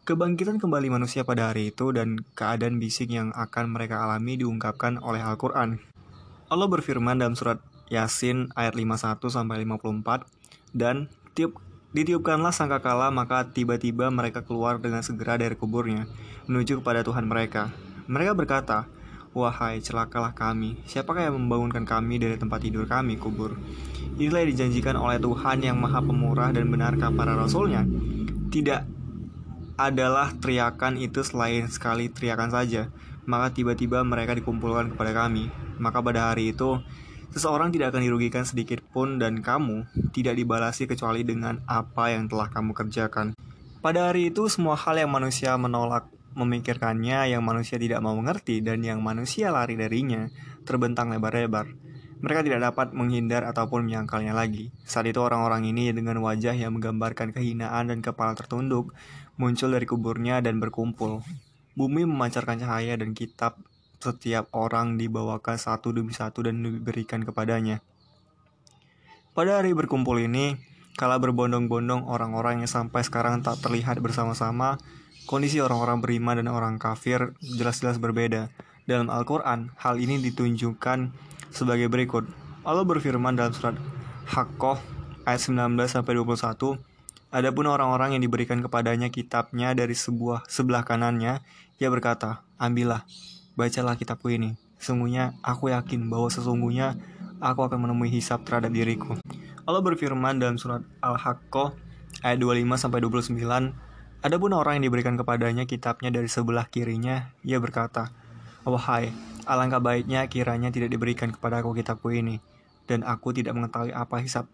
Kebangkitan 0.00 0.56
kembali 0.56 0.88
manusia 0.88 1.28
pada 1.28 1.52
hari 1.52 1.76
itu 1.76 1.92
dan 1.92 2.24
keadaan 2.32 2.80
bising 2.80 3.12
yang 3.12 3.28
akan 3.36 3.68
mereka 3.68 4.00
alami 4.00 4.40
diungkapkan 4.40 4.96
oleh 5.04 5.20
Al-Quran. 5.20 5.76
Allah 6.48 6.68
berfirman 6.72 7.20
dalam 7.20 7.36
surat 7.36 7.60
Yasin 7.92 8.48
ayat 8.56 8.72
51 8.80 9.20
sampai 9.28 9.60
54 9.68 10.24
dan 10.72 11.12
tiup 11.36 11.60
ditiupkanlah 11.92 12.48
sangkakala 12.48 13.12
maka 13.12 13.52
tiba-tiba 13.52 14.08
mereka 14.08 14.40
keluar 14.40 14.80
dengan 14.80 15.04
segera 15.04 15.36
dari 15.36 15.52
kuburnya 15.52 16.08
menuju 16.48 16.80
kepada 16.80 17.04
Tuhan 17.04 17.28
mereka. 17.28 17.68
Mereka 18.08 18.32
berkata, 18.32 18.88
Wahai 19.36 19.84
celakalah 19.84 20.32
kami, 20.32 20.80
siapakah 20.88 21.28
yang 21.28 21.36
membangunkan 21.36 21.84
kami 21.84 22.16
dari 22.16 22.40
tempat 22.40 22.64
tidur 22.64 22.88
kami, 22.88 23.20
kubur? 23.20 23.54
Inilah 24.16 24.48
yang 24.48 24.50
dijanjikan 24.56 24.96
oleh 24.96 25.20
Tuhan 25.20 25.60
yang 25.60 25.76
maha 25.76 26.00
pemurah 26.02 26.50
dan 26.56 26.66
benarkah 26.72 27.12
para 27.14 27.36
rasulnya? 27.36 27.86
Tidak 28.50 28.99
adalah 29.88 30.36
teriakan 30.36 31.00
itu 31.00 31.24
selain 31.24 31.64
sekali 31.72 32.12
teriakan 32.12 32.52
saja. 32.52 32.92
Maka 33.24 33.56
tiba-tiba 33.56 34.04
mereka 34.04 34.36
dikumpulkan 34.36 34.92
kepada 34.92 35.12
kami. 35.14 35.48
Maka 35.80 36.04
pada 36.04 36.32
hari 36.32 36.52
itu, 36.52 36.76
seseorang 37.32 37.72
tidak 37.72 37.96
akan 37.96 38.02
dirugikan 38.04 38.44
sedikit 38.44 38.84
pun 38.92 39.16
dan 39.16 39.40
kamu 39.40 39.88
tidak 40.12 40.36
dibalasi 40.36 40.84
kecuali 40.84 41.24
dengan 41.24 41.64
apa 41.64 42.12
yang 42.12 42.28
telah 42.28 42.52
kamu 42.52 42.76
kerjakan. 42.76 43.32
Pada 43.80 44.12
hari 44.12 44.28
itu, 44.28 44.44
semua 44.52 44.76
hal 44.76 45.00
yang 45.00 45.08
manusia 45.08 45.56
menolak 45.56 46.04
memikirkannya, 46.36 47.32
yang 47.32 47.42
manusia 47.42 47.80
tidak 47.80 48.04
mau 48.04 48.12
mengerti, 48.14 48.60
dan 48.60 48.84
yang 48.84 49.00
manusia 49.00 49.50
lari 49.50 49.74
darinya, 49.74 50.28
terbentang 50.68 51.10
lebar-lebar. 51.10 51.70
Mereka 52.20 52.44
tidak 52.44 52.60
dapat 52.60 52.92
menghindar 52.92 53.48
ataupun 53.48 53.88
menyangkalnya 53.88 54.36
lagi. 54.36 54.68
Saat 54.84 55.08
itu 55.08 55.24
orang-orang 55.24 55.64
ini 55.64 55.88
dengan 55.96 56.20
wajah 56.20 56.52
yang 56.52 56.76
menggambarkan 56.76 57.32
kehinaan 57.32 57.88
dan 57.88 58.04
kepala 58.04 58.36
tertunduk 58.36 58.92
muncul 59.40 59.72
dari 59.72 59.88
kuburnya 59.88 60.44
dan 60.44 60.60
berkumpul. 60.60 61.24
Bumi 61.72 62.04
memancarkan 62.04 62.60
cahaya 62.60 63.00
dan 63.00 63.16
kitab 63.16 63.56
setiap 63.96 64.52
orang 64.52 65.00
dibawakan 65.00 65.56
satu 65.56 65.96
demi 65.96 66.12
satu 66.12 66.44
dan 66.44 66.60
diberikan 66.60 67.24
kepadanya. 67.24 67.80
Pada 69.32 69.56
hari 69.56 69.72
berkumpul 69.72 70.20
ini, 70.20 70.60
kala 71.00 71.16
berbondong-bondong 71.16 72.04
orang-orang 72.04 72.60
yang 72.60 72.68
sampai 72.68 73.00
sekarang 73.00 73.40
tak 73.40 73.64
terlihat 73.64 73.96
bersama-sama, 74.04 74.76
kondisi 75.24 75.64
orang-orang 75.64 76.04
beriman 76.04 76.36
dan 76.36 76.52
orang 76.52 76.76
kafir 76.76 77.32
jelas-jelas 77.40 77.96
berbeda. 77.96 78.52
Dalam 78.84 79.08
Al-Quran, 79.08 79.72
hal 79.80 79.96
ini 79.96 80.20
ditunjukkan 80.20 81.16
sebagai 81.48 81.88
berikut. 81.88 82.28
Allah 82.68 82.84
berfirman 82.84 83.40
dalam 83.40 83.56
surat 83.56 83.78
Haqqah 84.28 84.76
ayat 85.24 85.40
19 85.40 85.78
sampai 85.88 86.12
21, 86.18 86.89
Adapun 87.30 87.70
orang-orang 87.70 88.18
yang 88.18 88.26
diberikan 88.26 88.58
kepadanya 88.58 89.06
kitabnya 89.06 89.70
dari 89.70 89.94
sebuah 89.94 90.50
sebelah 90.50 90.82
kanannya, 90.82 91.38
ia 91.78 91.86
berkata, 91.86 92.42
Ambillah, 92.58 93.06
bacalah 93.54 93.94
kitabku 93.94 94.34
ini. 94.34 94.58
Sesungguhnya 94.82 95.38
aku 95.38 95.70
yakin 95.70 96.10
bahwa 96.10 96.26
sesungguhnya 96.26 96.98
aku 97.38 97.70
akan 97.70 97.86
menemui 97.86 98.10
hisab 98.10 98.42
terhadap 98.42 98.74
diriku. 98.74 99.14
Allah 99.62 99.78
berfirman 99.78 100.42
dalam 100.42 100.58
surat 100.58 100.82
Al-Haqqah 100.98 101.70
ayat 102.26 102.42
25 102.42 102.66
sampai 102.82 102.98
29, 102.98 104.26
Adapun 104.26 104.52
orang 104.52 104.82
yang 104.82 104.90
diberikan 104.90 105.14
kepadanya 105.14 105.64
kitabnya 105.70 106.10
dari 106.10 106.26
sebelah 106.26 106.66
kirinya, 106.66 107.30
ia 107.46 107.62
berkata, 107.62 108.10
Wahai, 108.66 109.14
alangkah 109.46 109.78
baiknya 109.78 110.26
kiranya 110.26 110.68
tidak 110.74 110.92
diberikan 110.92 111.30
kepada 111.30 111.62
aku 111.62 111.78
kitabku 111.78 112.10
ini, 112.10 112.42
dan 112.90 113.06
aku 113.06 113.32
tidak 113.32 113.54
mengetahui 113.54 113.94
apa 113.94 114.18
hisab 114.18 114.50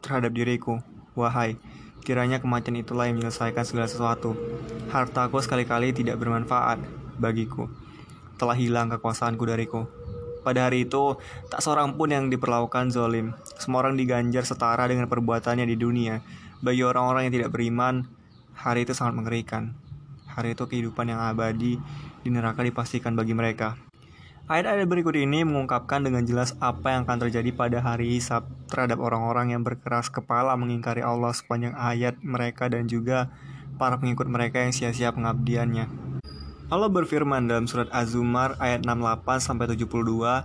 terhadap 0.00 0.32
diriku. 0.32 0.80
Wahai, 1.12 1.60
Kiranya 2.00 2.40
kematian 2.40 2.80
itulah 2.80 3.06
yang 3.06 3.20
menyelesaikan 3.20 3.62
segala 3.62 3.86
sesuatu. 3.86 4.32
Hartaku 4.88 5.38
sekali-kali 5.44 5.92
tidak 5.92 6.16
bermanfaat 6.16 6.80
bagiku. 7.20 7.68
Telah 8.40 8.56
hilang 8.56 8.88
kekuasaanku 8.88 9.44
dariku. 9.44 9.84
Pada 10.40 10.64
hari 10.64 10.88
itu, 10.88 11.20
tak 11.52 11.60
seorang 11.60 12.00
pun 12.00 12.08
yang 12.08 12.32
diperlakukan 12.32 12.88
zolim. 12.88 13.36
Semua 13.60 13.84
orang 13.84 14.00
diganjar 14.00 14.48
setara 14.48 14.88
dengan 14.88 15.04
perbuatannya 15.04 15.68
di 15.68 15.76
dunia. 15.76 16.24
Bagi 16.64 16.80
orang-orang 16.80 17.28
yang 17.28 17.34
tidak 17.36 17.52
beriman, 17.52 18.08
hari 18.56 18.88
itu 18.88 18.96
sangat 18.96 19.20
mengerikan. 19.20 19.76
Hari 20.32 20.56
itu 20.56 20.64
kehidupan 20.64 21.12
yang 21.12 21.20
abadi 21.20 21.76
di 22.24 22.28
neraka 22.32 22.64
dipastikan 22.64 23.12
bagi 23.12 23.36
mereka. 23.36 23.89
Ayat-ayat 24.50 24.90
berikut 24.90 25.14
ini 25.14 25.46
mengungkapkan 25.46 26.02
dengan 26.02 26.26
jelas 26.26 26.58
apa 26.58 26.90
yang 26.90 27.06
akan 27.06 27.22
terjadi 27.22 27.54
pada 27.54 27.78
hari 27.78 28.18
hisab 28.18 28.50
terhadap 28.66 28.98
orang-orang 28.98 29.54
yang 29.54 29.62
berkeras 29.62 30.10
kepala 30.10 30.58
mengingkari 30.58 31.06
Allah 31.06 31.30
sepanjang 31.30 31.70
ayat 31.78 32.18
mereka 32.18 32.66
dan 32.66 32.90
juga 32.90 33.30
para 33.78 34.02
pengikut 34.02 34.26
mereka 34.26 34.58
yang 34.58 34.74
sia-sia 34.74 35.14
pengabdiannya. 35.14 35.86
Allah 36.66 36.90
berfirman 36.90 37.46
dalam 37.46 37.70
surat 37.70 37.86
Az-Zumar 37.94 38.58
ayat 38.58 38.82
68 38.82 39.38
sampai 39.38 39.70
72 39.70 40.42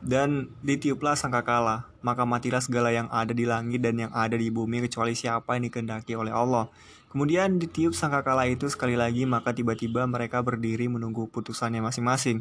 dan 0.00 0.48
ditiuplah 0.64 1.12
sangkakala, 1.12 1.92
maka 2.00 2.24
matilah 2.24 2.64
segala 2.64 2.88
yang 2.88 3.12
ada 3.12 3.36
di 3.36 3.44
langit 3.44 3.84
dan 3.84 4.00
yang 4.00 4.12
ada 4.16 4.32
di 4.32 4.48
bumi 4.48 4.80
kecuali 4.88 5.12
siapa 5.12 5.60
yang 5.60 5.68
dikehendaki 5.68 6.16
oleh 6.16 6.32
Allah. 6.32 6.72
Kemudian 7.12 7.60
ditiup 7.60 7.92
sangkakala 7.92 8.48
itu 8.48 8.72
sekali 8.72 8.96
lagi, 8.96 9.28
maka 9.28 9.52
tiba-tiba 9.52 10.08
mereka 10.08 10.40
berdiri 10.40 10.88
menunggu 10.88 11.28
putusannya 11.28 11.84
masing-masing 11.84 12.40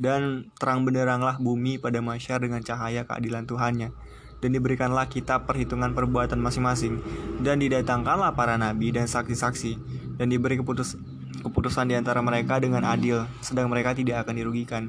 dan 0.00 0.48
terang 0.56 0.88
benderanglah 0.88 1.36
bumi 1.36 1.76
pada 1.76 2.00
masyar 2.00 2.40
dengan 2.40 2.64
cahaya 2.64 3.04
keadilan 3.04 3.44
Tuhannya. 3.44 3.92
Dan 4.40 4.56
diberikanlah 4.56 5.12
kitab 5.12 5.44
perhitungan 5.44 5.92
perbuatan 5.92 6.40
masing-masing. 6.40 7.04
Dan 7.44 7.60
didatangkanlah 7.60 8.32
para 8.32 8.56
nabi 8.56 8.96
dan 8.96 9.04
saksi-saksi. 9.04 9.76
Dan 10.16 10.32
diberi 10.32 10.56
keputus 10.56 10.96
keputusan 11.44 11.92
di 11.92 11.96
antara 12.00 12.24
mereka 12.24 12.56
dengan 12.60 12.84
adil 12.88 13.24
sedang 13.44 13.68
mereka 13.68 13.92
tidak 13.92 14.24
akan 14.24 14.40
dirugikan. 14.40 14.88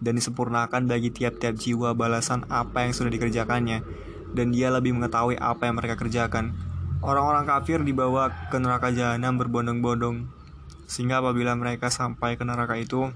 Dan 0.00 0.16
disempurnakan 0.16 0.88
bagi 0.88 1.12
tiap-tiap 1.12 1.52
jiwa 1.60 1.92
balasan 1.92 2.48
apa 2.48 2.88
yang 2.88 2.96
sudah 2.96 3.12
dikerjakannya. 3.12 3.84
Dan 4.32 4.56
dia 4.56 4.72
lebih 4.72 4.96
mengetahui 4.96 5.36
apa 5.36 5.68
yang 5.68 5.76
mereka 5.76 6.00
kerjakan. 6.00 6.56
Orang-orang 7.04 7.44
kafir 7.44 7.84
dibawa 7.84 8.32
ke 8.48 8.56
neraka 8.56 8.88
jahanam 8.88 9.36
berbondong-bondong. 9.36 10.32
Sehingga 10.88 11.20
apabila 11.20 11.52
mereka 11.52 11.92
sampai 11.92 12.40
ke 12.40 12.48
neraka 12.48 12.80
itu 12.80 13.12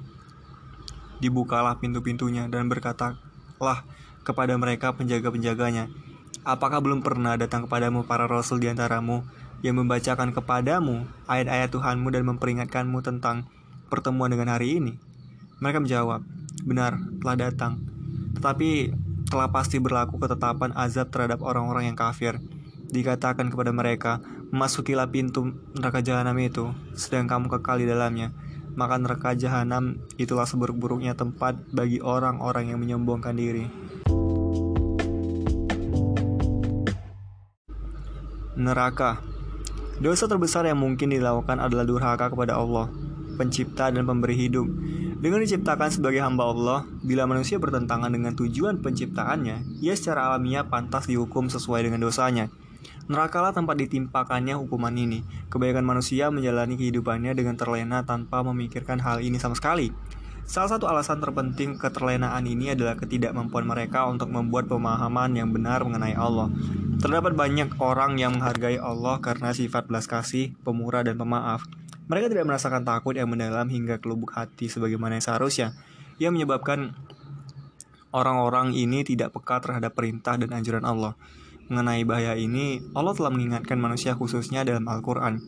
dibukalah 1.21 1.79
pintu-pintunya 1.79 2.49
dan 2.49 2.67
berkatalah 2.67 3.85
kepada 4.25 4.57
mereka 4.57 4.97
penjaga-penjaganya, 4.97 5.89
Apakah 6.41 6.81
belum 6.81 7.05
pernah 7.05 7.37
datang 7.37 7.69
kepadamu 7.69 8.09
para 8.09 8.25
rasul 8.25 8.65
di 8.65 8.73
antaramu 8.73 9.21
yang 9.61 9.77
membacakan 9.77 10.33
kepadamu 10.33 11.05
ayat-ayat 11.29 11.69
Tuhanmu 11.69 12.09
dan 12.09 12.25
memperingatkanmu 12.25 12.97
tentang 13.05 13.45
pertemuan 13.93 14.33
dengan 14.33 14.57
hari 14.57 14.81
ini? 14.81 14.97
Mereka 15.61 15.85
menjawab, 15.85 16.25
benar, 16.65 16.97
telah 17.21 17.37
datang. 17.37 17.85
Tetapi 18.41 18.97
telah 19.29 19.53
pasti 19.53 19.77
berlaku 19.85 20.17
ketetapan 20.17 20.73
azab 20.73 21.13
terhadap 21.13 21.45
orang-orang 21.45 21.93
yang 21.93 21.99
kafir. 22.01 22.41
Dikatakan 22.89 23.53
kepada 23.53 23.77
mereka, 23.77 24.25
masukilah 24.49 25.13
pintu 25.13 25.53
neraka 25.77 26.01
jahanam 26.01 26.41
itu, 26.41 26.73
sedang 26.97 27.29
kamu 27.29 27.53
kekal 27.53 27.85
di 27.85 27.87
dalamnya 27.87 28.33
maka 28.75 28.99
neraka 29.01 29.35
jahanam 29.35 30.03
itulah 30.21 30.45
seburuk-buruknya 30.47 31.17
tempat 31.19 31.59
bagi 31.71 31.99
orang-orang 32.03 32.75
yang 32.75 32.79
menyombongkan 32.83 33.35
diri. 33.35 33.67
Neraka 38.61 39.31
Dosa 40.01 40.25
terbesar 40.25 40.65
yang 40.65 40.81
mungkin 40.81 41.13
dilakukan 41.13 41.61
adalah 41.61 41.85
durhaka 41.85 42.33
kepada 42.33 42.57
Allah, 42.57 42.89
pencipta 43.37 43.93
dan 43.93 44.09
pemberi 44.09 44.33
hidup. 44.33 44.65
Dengan 45.21 45.45
diciptakan 45.45 45.93
sebagai 45.93 46.25
hamba 46.25 46.49
Allah, 46.49 46.89
bila 47.05 47.29
manusia 47.29 47.61
bertentangan 47.61 48.09
dengan 48.09 48.33
tujuan 48.33 48.81
penciptaannya, 48.81 49.85
ia 49.85 49.93
secara 49.93 50.33
alamiah 50.33 50.65
pantas 50.65 51.05
dihukum 51.05 51.53
sesuai 51.53 51.85
dengan 51.85 52.01
dosanya. 52.01 52.49
Nerakalah 53.11 53.51
tempat 53.51 53.75
ditimpakannya 53.81 54.55
hukuman 54.55 54.95
ini. 54.95 55.27
Kebanyakan 55.51 55.83
manusia 55.83 56.31
menjalani 56.31 56.79
kehidupannya 56.79 57.35
dengan 57.35 57.59
terlena 57.59 58.07
tanpa 58.07 58.47
memikirkan 58.47 59.03
hal 59.03 59.19
ini 59.19 59.41
sama 59.43 59.59
sekali. 59.59 59.91
Salah 60.51 60.67
satu 60.67 60.91
alasan 60.91 61.23
terpenting 61.23 61.79
keterlenaan 61.79 62.43
ini 62.43 62.75
adalah 62.75 62.99
ketidakmampuan 62.99 63.63
mereka 63.71 64.11
untuk 64.11 64.35
membuat 64.35 64.67
pemahaman 64.67 65.39
yang 65.39 65.55
benar 65.55 65.87
mengenai 65.87 66.19
Allah. 66.19 66.51
Terdapat 66.99 67.39
banyak 67.39 67.79
orang 67.79 68.19
yang 68.19 68.35
menghargai 68.35 68.75
Allah 68.83 69.23
karena 69.23 69.55
sifat 69.55 69.87
belas 69.87 70.11
kasih, 70.11 70.51
pemurah, 70.67 71.07
dan 71.07 71.15
pemaaf. 71.15 71.63
Mereka 72.11 72.35
tidak 72.35 72.51
merasakan 72.51 72.83
takut 72.83 73.15
yang 73.15 73.31
mendalam 73.31 73.71
hingga 73.71 74.03
ke 74.03 74.11
lubuk 74.11 74.35
hati 74.35 74.67
sebagaimana 74.67 75.23
yang 75.23 75.25
seharusnya. 75.31 75.79
Ia 76.19 76.35
menyebabkan 76.35 76.99
orang-orang 78.11 78.75
ini 78.75 79.07
tidak 79.07 79.31
peka 79.31 79.63
terhadap 79.63 79.95
perintah 79.95 80.35
dan 80.35 80.51
anjuran 80.51 80.83
Allah. 80.83 81.15
Mengenai 81.71 82.03
bahaya 82.03 82.35
ini, 82.35 82.83
Allah 82.99 83.15
telah 83.15 83.31
mengingatkan 83.31 83.79
manusia 83.79 84.19
khususnya 84.19 84.67
dalam 84.67 84.91
Al-Quran. 84.91 85.39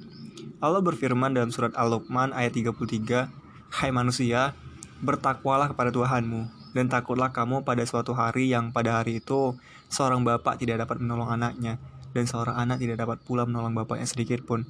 Allah 0.62 0.79
berfirman 0.79 1.35
dalam 1.35 1.50
surat 1.50 1.75
Al-Luqman 1.75 2.31
ayat 2.31 2.55
33, 2.55 3.26
Hai 3.75 3.91
manusia, 3.91 4.55
bertakwalah 5.02 5.75
kepada 5.75 5.91
Tuhanmu, 5.91 6.47
dan 6.79 6.87
takutlah 6.87 7.35
kamu 7.35 7.67
pada 7.67 7.83
suatu 7.83 8.14
hari 8.14 8.55
yang 8.55 8.71
pada 8.71 9.02
hari 9.02 9.19
itu 9.19 9.59
seorang 9.91 10.23
bapak 10.23 10.62
tidak 10.62 10.87
dapat 10.87 11.02
menolong 11.02 11.26
anaknya, 11.26 11.83
dan 12.14 12.31
seorang 12.31 12.55
anak 12.55 12.79
tidak 12.79 13.02
dapat 13.02 13.19
pula 13.26 13.43
menolong 13.43 13.75
bapaknya 13.75 14.07
sedikit 14.07 14.47
pun. 14.47 14.62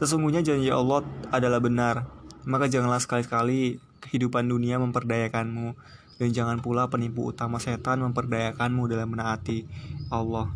Sesungguhnya 0.00 0.40
janji 0.40 0.72
Allah 0.72 1.04
adalah 1.28 1.60
benar, 1.60 2.08
maka 2.48 2.72
janganlah 2.72 3.04
sekali-kali 3.04 3.84
kehidupan 4.00 4.48
dunia 4.48 4.80
memperdayakanmu, 4.80 5.76
dan 6.16 6.28
jangan 6.32 6.58
pula 6.64 6.88
penipu 6.88 7.28
utama 7.28 7.60
setan 7.60 8.00
memperdayakanmu 8.00 8.88
dalam 8.88 9.12
menaati 9.12 9.68
Allah. 10.08 10.48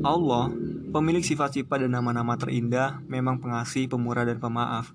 Allah, 0.00 0.48
pemilik 0.92 1.20
sifat-sifat 1.20 1.84
dan 1.84 1.92
nama-nama 1.92 2.36
terindah, 2.36 3.04
memang 3.04 3.40
pengasih, 3.40 3.88
pemurah, 3.88 4.24
dan 4.24 4.40
pemaaf. 4.40 4.92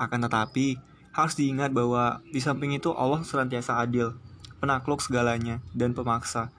Akan 0.00 0.24
tetapi, 0.24 0.80
harus 1.12 1.34
diingat 1.36 1.72
bahwa 1.72 2.24
di 2.28 2.40
samping 2.40 2.76
itu 2.76 2.92
Allah 2.92 3.24
senantiasa 3.24 3.80
adil, 3.80 4.16
penakluk 4.60 5.00
segalanya, 5.04 5.60
dan 5.76 5.92
pemaksa. 5.92 6.52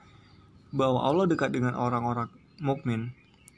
Bahwa 0.70 1.02
Allah 1.02 1.26
dekat 1.26 1.54
dengan 1.54 1.74
orang-orang 1.74 2.30
mukmin, 2.62 3.14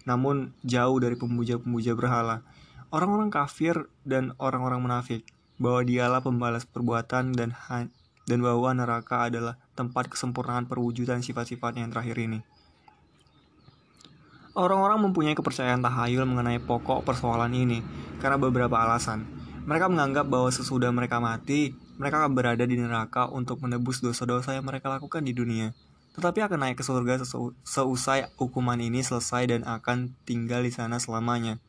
namun 0.09 0.57
jauh 0.65 0.97
dari 1.01 1.17
pemuja-pemuja 1.17 1.93
berhala, 1.97 2.41
orang-orang 2.89 3.29
kafir 3.29 3.89
dan 4.09 4.33
orang-orang 4.41 4.81
munafik. 4.81 5.25
Bahwa 5.61 5.85
dialah 5.85 6.25
pembalas 6.25 6.65
perbuatan 6.65 7.37
dan 7.37 7.53
dan 8.31 8.47
bahwa 8.47 8.71
neraka 8.71 9.27
adalah 9.27 9.59
tempat 9.75 10.07
kesempurnaan 10.07 10.71
perwujudan 10.71 11.19
sifat-sifat 11.19 11.83
yang 11.83 11.91
terakhir 11.91 12.15
ini. 12.23 12.39
Orang-orang 14.55 15.03
mempunyai 15.11 15.35
kepercayaan 15.35 15.83
tahayul 15.83 16.27
mengenai 16.27 16.63
pokok 16.63 17.03
persoalan 17.03 17.51
ini 17.51 17.83
karena 18.23 18.39
beberapa 18.39 18.79
alasan. 18.79 19.27
Mereka 19.67 19.91
menganggap 19.91 20.27
bahwa 20.27 20.51
sesudah 20.51 20.91
mereka 20.91 21.19
mati, 21.19 21.75
mereka 21.99 22.23
akan 22.23 22.33
berada 22.35 22.65
di 22.67 22.75
neraka 22.75 23.31
untuk 23.31 23.63
menebus 23.63 24.03
dosa-dosa 24.03 24.55
yang 24.55 24.67
mereka 24.67 24.91
lakukan 24.91 25.23
di 25.23 25.35
dunia. 25.35 25.75
Tetapi 26.19 26.43
akan 26.43 26.59
naik 26.67 26.83
ke 26.83 26.85
surga 26.87 27.23
seusai 27.63 28.35
hukuman 28.35 28.81
ini 28.83 29.07
selesai 29.07 29.47
dan 29.47 29.63
akan 29.63 30.19
tinggal 30.27 30.67
di 30.67 30.75
sana 30.75 30.99
selamanya. 30.99 31.63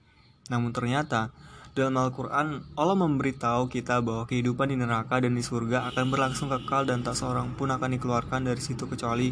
Namun 0.49 0.73
ternyata, 0.73 1.29
dalam 1.71 1.95
Al-Quran, 1.95 2.67
Allah 2.75 2.97
memberitahu 2.99 3.71
kita 3.71 4.03
bahwa 4.03 4.27
kehidupan 4.27 4.67
di 4.67 4.75
neraka 4.75 5.23
dan 5.23 5.39
di 5.39 5.43
surga 5.43 5.87
akan 5.95 6.11
berlangsung 6.11 6.51
kekal 6.51 6.83
dan 6.83 6.99
tak 6.99 7.15
seorang 7.15 7.55
pun 7.55 7.71
akan 7.71 7.95
dikeluarkan 7.95 8.43
dari 8.43 8.59
situ 8.59 8.91
kecuali 8.91 9.31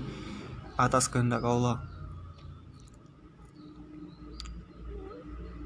atas 0.79 1.11
kehendak 1.11 1.43
Allah. 1.43 1.83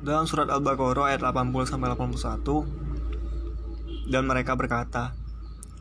Dalam 0.02 0.26
surat 0.26 0.50
Al-Baqarah 0.50 1.14
ayat 1.14 1.22
80-81, 1.22 4.10
dan 4.10 4.26
mereka 4.26 4.58
berkata, 4.58 5.14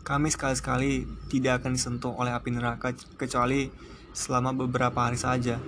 kami 0.04 0.28
sekali-sekali 0.30 1.08
tidak 1.32 1.64
akan 1.64 1.72
disentuh 1.74 2.14
oleh 2.14 2.30
api 2.36 2.52
neraka 2.52 2.92
kecuali 3.16 3.72
selama 4.12 4.52
beberapa 4.54 5.08
hari 5.08 5.18
saja. 5.18 5.58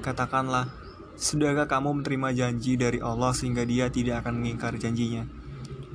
Katakanlah, 0.00 0.83
sudahkah 1.14 1.70
kamu 1.70 2.02
menerima 2.02 2.28
janji 2.34 2.74
dari 2.74 2.98
Allah 2.98 3.30
sehingga 3.30 3.62
dia 3.62 3.90
tidak 3.90 4.26
akan 4.26 4.42
mengingkari 4.42 4.78
janjinya? 4.78 5.26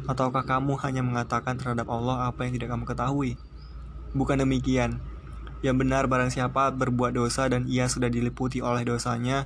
Ataukah 0.10 0.42
kamu 0.42 0.80
hanya 0.82 1.06
mengatakan 1.06 1.60
terhadap 1.60 1.86
Allah 1.92 2.26
apa 2.26 2.48
yang 2.48 2.58
tidak 2.58 2.74
kamu 2.74 2.84
ketahui? 2.88 3.32
Bukan 4.18 4.42
demikian. 4.42 4.98
Yang 5.60 5.76
benar 5.86 6.08
barang 6.08 6.32
siapa 6.32 6.72
berbuat 6.72 7.14
dosa 7.14 7.46
dan 7.52 7.68
ia 7.68 7.86
sudah 7.92 8.08
diliputi 8.08 8.64
oleh 8.64 8.88
dosanya, 8.88 9.46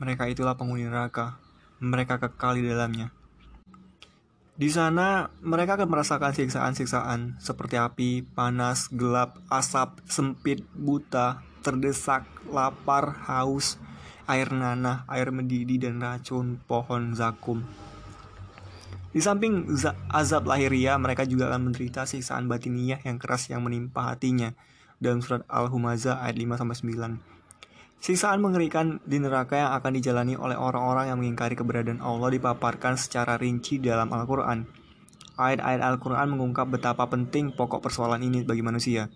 mereka 0.00 0.26
itulah 0.26 0.56
penghuni 0.56 0.88
neraka. 0.88 1.38
Mereka 1.78 2.16
kekal 2.16 2.58
di 2.58 2.64
dalamnya. 2.64 3.12
Di 4.54 4.70
sana, 4.70 5.34
mereka 5.42 5.74
akan 5.74 5.90
merasakan 5.90 6.30
siksaan-siksaan 6.30 7.42
seperti 7.42 7.74
api, 7.74 8.22
panas, 8.22 8.86
gelap, 8.86 9.42
asap, 9.50 9.98
sempit, 10.06 10.62
buta, 10.78 11.42
terdesak, 11.66 12.22
lapar, 12.46 13.18
haus, 13.26 13.82
air 14.28 14.48
nanah, 14.52 15.04
air 15.08 15.28
mendidih, 15.30 15.80
dan 15.80 16.00
racun 16.00 16.60
pohon 16.64 17.12
zakum. 17.12 17.64
Di 19.14 19.22
samping 19.22 19.70
azab 20.10 20.50
lahiriah, 20.50 20.98
mereka 20.98 21.22
juga 21.22 21.46
akan 21.54 21.70
menderita 21.70 22.02
siksaan 22.02 22.50
batiniah 22.50 22.98
yang 23.06 23.22
keras 23.22 23.46
yang 23.46 23.62
menimpa 23.62 24.10
hatinya 24.10 24.50
dalam 24.98 25.22
surat 25.22 25.46
Al-Humazah 25.46 26.18
ayat 26.18 26.34
5-9. 26.34 27.34
Siksaan 28.04 28.42
mengerikan 28.42 29.00
di 29.06 29.16
neraka 29.16 29.56
yang 29.56 29.72
akan 29.78 29.92
dijalani 29.96 30.34
oleh 30.36 30.58
orang-orang 30.58 31.14
yang 31.14 31.18
mengingkari 31.22 31.56
keberadaan 31.56 32.02
Allah 32.02 32.34
dipaparkan 32.34 32.98
secara 33.00 33.38
rinci 33.38 33.80
dalam 33.80 34.10
Al-Quran. 34.12 34.66
Ayat-ayat 35.40 35.80
Al-Quran 35.80 36.34
mengungkap 36.34 36.68
betapa 36.68 37.08
penting 37.08 37.54
pokok 37.54 37.80
persoalan 37.80 38.20
ini 38.20 38.44
bagi 38.44 38.60
manusia. 38.60 39.08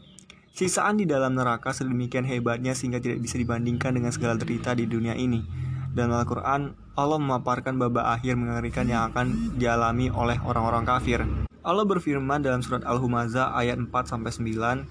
Siksaan 0.59 0.99
di 0.99 1.07
dalam 1.07 1.39
neraka 1.39 1.71
sedemikian 1.71 2.27
hebatnya 2.27 2.75
sehingga 2.75 2.99
tidak 2.99 3.23
bisa 3.23 3.39
dibandingkan 3.39 3.95
dengan 3.95 4.11
segala 4.11 4.35
derita 4.35 4.75
di 4.75 4.91
dunia 4.91 5.15
ini. 5.15 5.47
Dalam 5.95 6.19
Al-Quran, 6.19 6.75
Allah 6.99 7.15
memaparkan 7.15 7.79
babak 7.79 8.19
akhir 8.19 8.35
mengerikan 8.35 8.91
yang 8.91 9.07
akan 9.15 9.55
dialami 9.55 10.11
oleh 10.11 10.35
orang-orang 10.43 10.83
kafir. 10.83 11.23
Allah 11.63 11.87
berfirman 11.87 12.43
dalam 12.43 12.59
surat 12.59 12.83
Al-Humazah 12.83 13.55
ayat 13.55 13.79
4-9, 13.79 14.83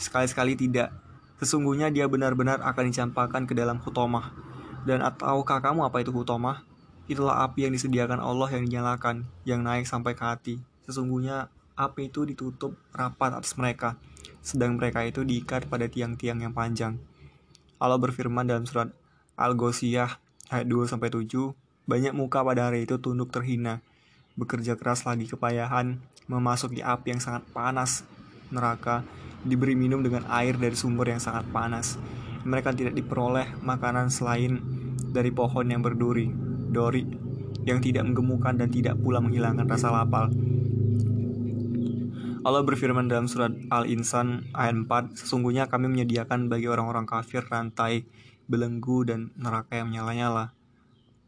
Sekali-sekali 0.00 0.56
tidak, 0.56 0.88
Sesungguhnya 1.36 1.92
dia 1.92 2.08
benar-benar 2.08 2.64
akan 2.64 2.88
dicampakkan 2.88 3.44
ke 3.44 3.52
dalam 3.52 3.84
hutomah. 3.84 4.32
Dan 4.88 5.04
ataukah 5.04 5.60
kamu 5.60 5.84
apa 5.84 6.00
itu 6.00 6.16
hutomah? 6.16 6.64
Itulah 7.12 7.44
api 7.44 7.68
yang 7.68 7.76
disediakan 7.76 8.24
Allah 8.24 8.48
yang 8.56 8.64
dinyalakan, 8.64 9.28
yang 9.44 9.60
naik 9.60 9.84
sampai 9.84 10.16
ke 10.16 10.24
hati. 10.24 10.64
Sesungguhnya 10.88 11.52
api 11.76 12.08
itu 12.08 12.24
ditutup 12.24 12.72
rapat 12.96 13.36
atas 13.36 13.52
mereka, 13.60 14.00
sedang 14.44 14.76
mereka 14.76 15.00
itu 15.08 15.24
diikat 15.24 15.72
pada 15.72 15.88
tiang-tiang 15.88 16.44
yang 16.44 16.52
panjang. 16.52 17.00
Allah 17.80 17.96
berfirman 17.96 18.44
dalam 18.44 18.68
surat 18.68 18.92
Al-Gosiyah 19.40 20.20
ayat 20.52 20.66
2-7, 20.68 21.56
banyak 21.88 22.12
muka 22.12 22.44
pada 22.44 22.68
hari 22.68 22.84
itu 22.84 23.00
tunduk 23.00 23.32
terhina, 23.32 23.80
bekerja 24.36 24.76
keras 24.76 25.08
lagi 25.08 25.24
kepayahan, 25.24 25.98
memasuki 26.28 26.84
api 26.84 27.16
yang 27.16 27.22
sangat 27.24 27.48
panas, 27.56 28.04
neraka, 28.52 29.00
diberi 29.44 29.76
minum 29.76 30.04
dengan 30.04 30.28
air 30.28 30.56
dari 30.60 30.76
sumber 30.76 31.12
yang 31.12 31.20
sangat 31.24 31.48
panas. 31.48 31.96
Mereka 32.44 32.76
tidak 32.76 32.92
diperoleh 32.92 33.64
makanan 33.64 34.12
selain 34.12 34.60
dari 35.12 35.32
pohon 35.32 35.72
yang 35.72 35.80
berduri, 35.80 36.28
dori, 36.68 37.04
yang 37.64 37.80
tidak 37.80 38.04
menggemukkan 38.04 38.60
dan 38.60 38.68
tidak 38.68 39.00
pula 39.00 39.24
menghilangkan 39.24 39.64
rasa 39.64 39.88
lapar. 39.88 40.28
Allah 42.44 42.60
berfirman 42.60 43.08
dalam 43.08 43.24
surat 43.24 43.56
Al-Insan 43.72 44.52
ayat 44.52 44.84
4, 44.84 45.16
Sesungguhnya 45.16 45.64
kami 45.64 45.88
menyediakan 45.88 46.52
bagi 46.52 46.68
orang-orang 46.68 47.08
kafir 47.08 47.40
rantai, 47.40 48.04
belenggu, 48.52 49.08
dan 49.08 49.32
neraka 49.40 49.80
yang 49.80 49.88
menyala-nyala. 49.88 50.52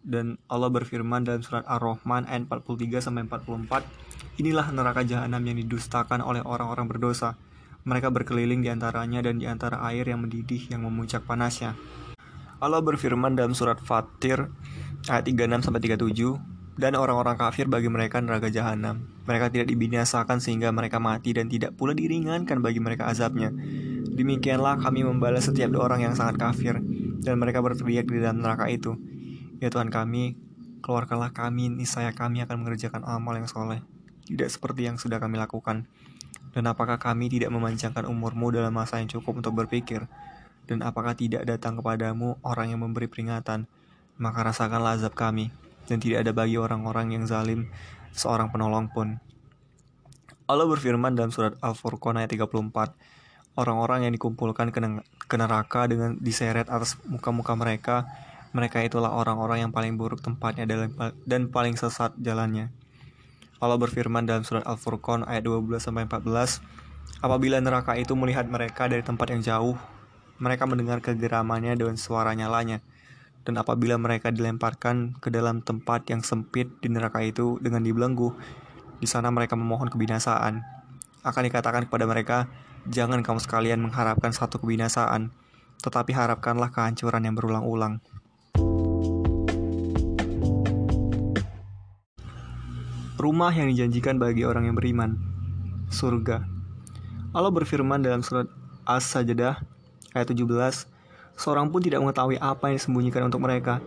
Dan 0.04 0.36
Allah 0.44 0.68
berfirman 0.68 1.24
dalam 1.24 1.40
surat 1.40 1.64
Ar-Rahman 1.64 2.28
ayat 2.28 2.44
43-44, 2.52 4.44
Inilah 4.44 4.68
neraka 4.76 5.08
jahanam 5.08 5.40
yang 5.40 5.56
didustakan 5.56 6.20
oleh 6.20 6.44
orang-orang 6.44 6.84
berdosa. 6.84 7.40
Mereka 7.88 8.12
berkeliling 8.12 8.60
di 8.60 8.68
antaranya 8.68 9.24
dan 9.24 9.40
di 9.40 9.48
antara 9.48 9.80
air 9.88 10.04
yang 10.04 10.20
mendidih 10.20 10.68
yang 10.68 10.84
memuncak 10.84 11.24
panasnya. 11.24 11.80
Allah 12.60 12.84
berfirman 12.84 13.32
dalam 13.32 13.56
surat 13.56 13.80
Fatir 13.80 14.52
ayat 15.08 15.24
36 15.24 15.64
sampai 15.64 15.80
37, 15.80 16.55
dan 16.76 16.92
orang-orang 16.92 17.40
kafir 17.40 17.64
bagi 17.72 17.88
mereka 17.88 18.20
neraka 18.20 18.52
jahanam. 18.52 19.08
Mereka 19.24 19.48
tidak 19.48 19.66
dibinasakan 19.72 20.44
sehingga 20.44 20.68
mereka 20.76 21.00
mati 21.00 21.32
dan 21.32 21.48
tidak 21.48 21.72
pula 21.74 21.96
diringankan 21.96 22.60
bagi 22.60 22.78
mereka 22.84 23.08
azabnya. 23.08 23.48
Demikianlah 24.16 24.80
kami 24.80 25.04
membalas 25.04 25.48
setiap 25.48 25.72
orang 25.80 26.04
yang 26.04 26.14
sangat 26.14 26.36
kafir 26.36 26.78
dan 27.24 27.34
mereka 27.40 27.64
berteriak 27.64 28.04
di 28.06 28.20
dalam 28.20 28.44
neraka 28.44 28.68
itu. 28.68 28.94
Ya 29.56 29.72
Tuhan 29.72 29.88
kami, 29.88 30.36
keluarkanlah 30.84 31.32
kami, 31.32 31.72
niscaya 31.72 32.12
kami 32.12 32.44
akan 32.44 32.62
mengerjakan 32.62 33.02
amal 33.08 33.34
yang 33.40 33.48
soleh. 33.48 33.80
Tidak 34.28 34.46
seperti 34.46 34.84
yang 34.84 35.00
sudah 35.00 35.16
kami 35.16 35.40
lakukan. 35.40 35.88
Dan 36.52 36.64
apakah 36.68 37.00
kami 37.00 37.28
tidak 37.32 37.52
memanjangkan 37.52 38.04
umurmu 38.08 38.52
dalam 38.52 38.72
masa 38.72 39.00
yang 39.00 39.08
cukup 39.08 39.40
untuk 39.40 39.56
berpikir? 39.56 40.08
Dan 40.68 40.84
apakah 40.84 41.16
tidak 41.16 41.44
datang 41.48 41.80
kepadamu 41.80 42.36
orang 42.44 42.72
yang 42.72 42.80
memberi 42.84 43.08
peringatan? 43.08 43.68
Maka 44.16 44.48
rasakanlah 44.48 44.96
azab 44.96 45.12
kami, 45.12 45.52
dan 45.86 46.02
tidak 46.02 46.26
ada 46.26 46.32
bagi 46.34 46.58
orang-orang 46.60 47.14
yang 47.14 47.24
zalim 47.24 47.70
seorang 48.12 48.50
penolong 48.50 48.90
pun. 48.90 49.18
Allah 50.46 50.66
berfirman 50.66 51.18
dalam 51.18 51.34
surat 51.34 51.58
Al-Furqan 51.58 52.22
ayat 52.22 52.30
34, 52.30 52.94
Orang-orang 53.56 54.04
yang 54.04 54.12
dikumpulkan 54.12 54.68
ke 54.68 55.36
neraka 55.40 55.88
dengan 55.88 56.20
diseret 56.20 56.68
atas 56.68 57.00
muka-muka 57.08 57.56
mereka, 57.56 58.04
mereka 58.52 58.84
itulah 58.84 59.16
orang-orang 59.16 59.64
yang 59.64 59.72
paling 59.72 59.96
buruk 59.96 60.20
tempatnya 60.20 60.68
dan 61.24 61.48
paling 61.48 61.74
sesat 61.80 62.12
jalannya. 62.20 62.68
Allah 63.56 63.80
berfirman 63.80 64.28
dalam 64.28 64.44
surat 64.44 64.60
Al-Furqan 64.68 65.24
ayat 65.24 65.48
12 65.48 65.80
sampai 65.80 66.04
14, 66.04 66.60
apabila 67.24 67.56
neraka 67.64 67.96
itu 67.96 68.12
melihat 68.12 68.44
mereka 68.44 68.92
dari 68.92 69.00
tempat 69.00 69.32
yang 69.32 69.40
jauh, 69.40 69.76
mereka 70.36 70.68
mendengar 70.68 71.00
kegeramannya 71.00 71.80
dan 71.80 71.96
suara 71.96 72.36
nyalanya. 72.36 72.84
Dan 73.46 73.62
apabila 73.62 73.94
mereka 73.94 74.34
dilemparkan 74.34 75.14
ke 75.22 75.30
dalam 75.30 75.62
tempat 75.62 76.10
yang 76.10 76.26
sempit 76.26 76.66
di 76.82 76.90
neraka 76.90 77.22
itu 77.22 77.62
dengan 77.62 77.86
dibelenggu, 77.86 78.34
di 78.98 79.06
sana 79.06 79.30
mereka 79.30 79.54
memohon 79.54 79.86
kebinasaan. 79.86 80.66
Akan 81.22 81.42
dikatakan 81.46 81.86
kepada 81.86 82.10
mereka, 82.10 82.50
jangan 82.90 83.22
kamu 83.22 83.38
sekalian 83.38 83.78
mengharapkan 83.78 84.34
satu 84.34 84.58
kebinasaan, 84.58 85.30
tetapi 85.78 86.10
harapkanlah 86.10 86.74
kehancuran 86.74 87.22
yang 87.22 87.38
berulang-ulang. 87.38 88.02
rumah 93.16 93.50
yang 93.50 93.72
dijanjikan 93.72 94.20
bagi 94.20 94.46
orang 94.46 94.70
yang 94.70 94.76
beriman, 94.78 95.18
surga. 95.90 96.44
Allah 97.34 97.50
berfirman 97.52 97.98
dalam 97.98 98.22
surat 98.22 98.46
As-Sajdah 98.86 99.58
ayat 100.14 100.28
17, 100.30 100.86
seorang 101.36 101.68
pun 101.70 101.84
tidak 101.84 102.02
mengetahui 102.02 102.40
apa 102.40 102.72
yang 102.72 102.76
disembunyikan 102.80 103.28
untuk 103.28 103.44
mereka, 103.44 103.78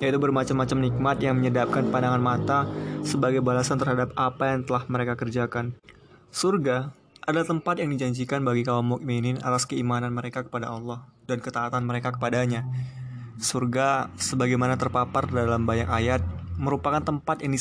yaitu 0.00 0.16
bermacam-macam 0.16 0.78
nikmat 0.88 1.16
yang 1.20 1.36
menyedapkan 1.36 1.90
pandangan 1.92 2.22
mata 2.22 2.58
sebagai 3.02 3.44
balasan 3.44 3.76
terhadap 3.76 4.14
apa 4.16 4.56
yang 4.56 4.64
telah 4.64 4.82
mereka 4.88 5.18
kerjakan. 5.18 5.76
Surga 6.32 6.94
adalah 7.22 7.46
tempat 7.46 7.78
yang 7.78 7.92
dijanjikan 7.94 8.42
bagi 8.42 8.66
kaum 8.66 8.98
mukminin 8.98 9.38
atas 9.44 9.68
keimanan 9.68 10.10
mereka 10.10 10.42
kepada 10.42 10.72
Allah 10.72 11.06
dan 11.30 11.38
ketaatan 11.38 11.84
mereka 11.86 12.14
kepadanya. 12.16 12.66
Surga, 13.38 14.10
sebagaimana 14.18 14.78
terpapar 14.78 15.26
dalam 15.30 15.66
banyak 15.66 15.86
ayat, 15.90 16.22
merupakan 16.58 17.02
tempat 17.02 17.42
yang 17.42 17.54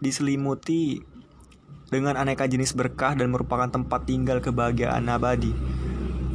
diselimuti 0.00 1.04
dengan 1.86 2.18
aneka 2.18 2.48
jenis 2.50 2.74
berkah 2.74 3.14
dan 3.14 3.30
merupakan 3.30 3.68
tempat 3.70 4.04
tinggal 4.08 4.42
kebahagiaan 4.42 5.06
abadi. 5.06 5.54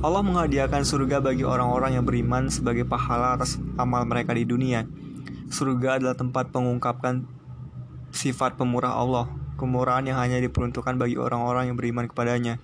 Allah 0.01 0.25
menghadiahkan 0.25 0.81
surga 0.81 1.21
bagi 1.21 1.45
orang-orang 1.45 1.93
yang 1.93 2.01
beriman 2.01 2.49
sebagai 2.49 2.89
pahala 2.89 3.37
atas 3.37 3.61
amal 3.77 4.01
mereka 4.01 4.33
di 4.33 4.49
dunia. 4.49 4.89
Surga 5.53 6.01
adalah 6.01 6.17
tempat 6.17 6.49
pengungkapkan 6.49 7.29
sifat 8.09 8.57
pemurah 8.57 8.97
Allah, 8.97 9.29
kemurahan 9.61 10.01
yang 10.01 10.17
hanya 10.17 10.41
diperuntukkan 10.41 10.97
bagi 10.97 11.21
orang-orang 11.21 11.69
yang 11.69 11.77
beriman 11.77 12.09
kepadanya, 12.09 12.57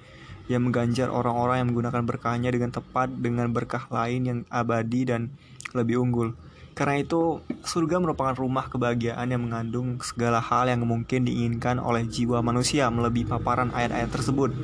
yang 0.50 0.66
mengganjar 0.66 1.14
orang-orang 1.14 1.62
yang 1.62 1.68
menggunakan 1.70 2.04
berkahnya 2.10 2.50
dengan 2.50 2.74
tepat 2.74 3.14
dengan 3.14 3.54
berkah 3.54 3.86
lain 3.86 4.22
yang 4.26 4.40
abadi 4.50 5.06
dan 5.06 5.30
lebih 5.78 6.02
unggul. 6.02 6.34
Karena 6.74 7.06
itu, 7.06 7.46
surga 7.62 8.02
merupakan 8.02 8.34
rumah 8.34 8.66
kebahagiaan 8.66 9.30
yang 9.30 9.46
mengandung 9.46 10.02
segala 10.02 10.42
hal 10.42 10.74
yang 10.74 10.82
mungkin 10.90 11.30
diinginkan 11.30 11.78
oleh 11.78 12.02
jiwa 12.10 12.42
manusia 12.42 12.90
melebihi 12.90 13.30
paparan 13.30 13.70
ayat-ayat 13.78 14.10
tersebut. 14.10 14.58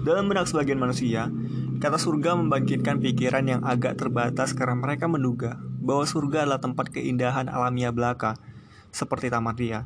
Dalam 0.00 0.32
benak 0.32 0.48
sebagian 0.48 0.80
manusia, 0.80 1.28
kata 1.76 2.00
surga 2.00 2.32
membangkitkan 2.32 3.04
pikiran 3.04 3.44
yang 3.44 3.60
agak 3.68 4.00
terbatas 4.00 4.56
karena 4.56 4.72
mereka 4.72 5.04
menduga 5.04 5.60
bahwa 5.60 6.08
surga 6.08 6.48
adalah 6.48 6.56
tempat 6.56 6.88
keindahan 6.88 7.52
alamiah 7.52 7.92
belaka, 7.92 8.40
seperti 8.88 9.28
taman 9.28 9.52
ria. 9.60 9.84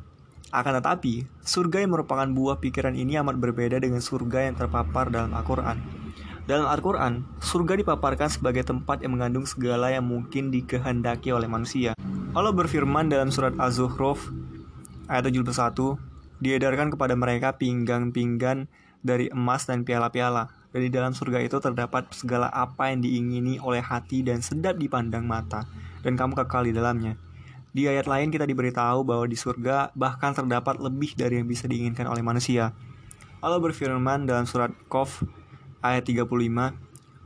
Akan 0.55 0.71
tetapi, 0.79 1.27
surga 1.43 1.83
yang 1.83 1.99
merupakan 1.99 2.23
buah 2.31 2.63
pikiran 2.63 2.95
ini 2.95 3.19
amat 3.19 3.35
berbeda 3.43 3.75
dengan 3.75 3.99
surga 3.99 4.47
yang 4.47 4.55
terpapar 4.55 5.11
dalam 5.11 5.35
Al-Quran. 5.35 5.83
Dalam 6.47 6.71
Al-Quran, 6.71 7.27
surga 7.43 7.75
dipaparkan 7.75 8.31
sebagai 8.31 8.63
tempat 8.63 9.03
yang 9.03 9.19
mengandung 9.19 9.43
segala 9.43 9.91
yang 9.91 10.07
mungkin 10.07 10.47
dikehendaki 10.47 11.35
oleh 11.35 11.51
manusia. 11.51 11.91
Allah 12.31 12.55
berfirman 12.55 13.11
dalam 13.11 13.35
surat 13.35 13.51
Az-Zukhruf 13.59 14.31
ayat 15.11 15.27
71, 15.27 15.99
diedarkan 16.39 16.87
kepada 16.95 17.19
mereka 17.19 17.59
pinggang-pinggan 17.59 18.71
dari 19.05 19.29
emas 19.29 19.69
dan 19.69 19.85
piala-piala. 19.85 20.49
Dan 20.73 20.81
di 20.81 20.91
dalam 20.91 21.13
surga 21.15 21.39
itu 21.39 21.61
terdapat 21.61 22.11
segala 22.11 22.49
apa 22.51 22.91
yang 22.91 23.05
diingini 23.05 23.61
oleh 23.61 23.79
hati 23.79 24.25
dan 24.25 24.43
sedap 24.43 24.75
dipandang 24.75 25.23
mata, 25.23 25.63
dan 26.03 26.19
kamu 26.19 26.35
kekal 26.43 26.67
di 26.67 26.75
dalamnya. 26.75 27.15
Di 27.71 27.87
ayat 27.87 28.09
lain 28.09 28.27
kita 28.27 28.43
diberitahu 28.43 29.07
bahwa 29.07 29.23
di 29.23 29.39
surga 29.39 29.95
bahkan 29.95 30.35
terdapat 30.35 30.81
lebih 30.81 31.15
dari 31.15 31.39
yang 31.39 31.47
bisa 31.47 31.69
diinginkan 31.69 32.09
oleh 32.11 32.19
manusia. 32.19 32.75
Allah 33.39 33.61
berfirman 33.61 34.27
dalam 34.27 34.43
surat 34.43 34.71
Qaf 34.91 35.23
ayat 35.79 36.03
35, 36.03 36.27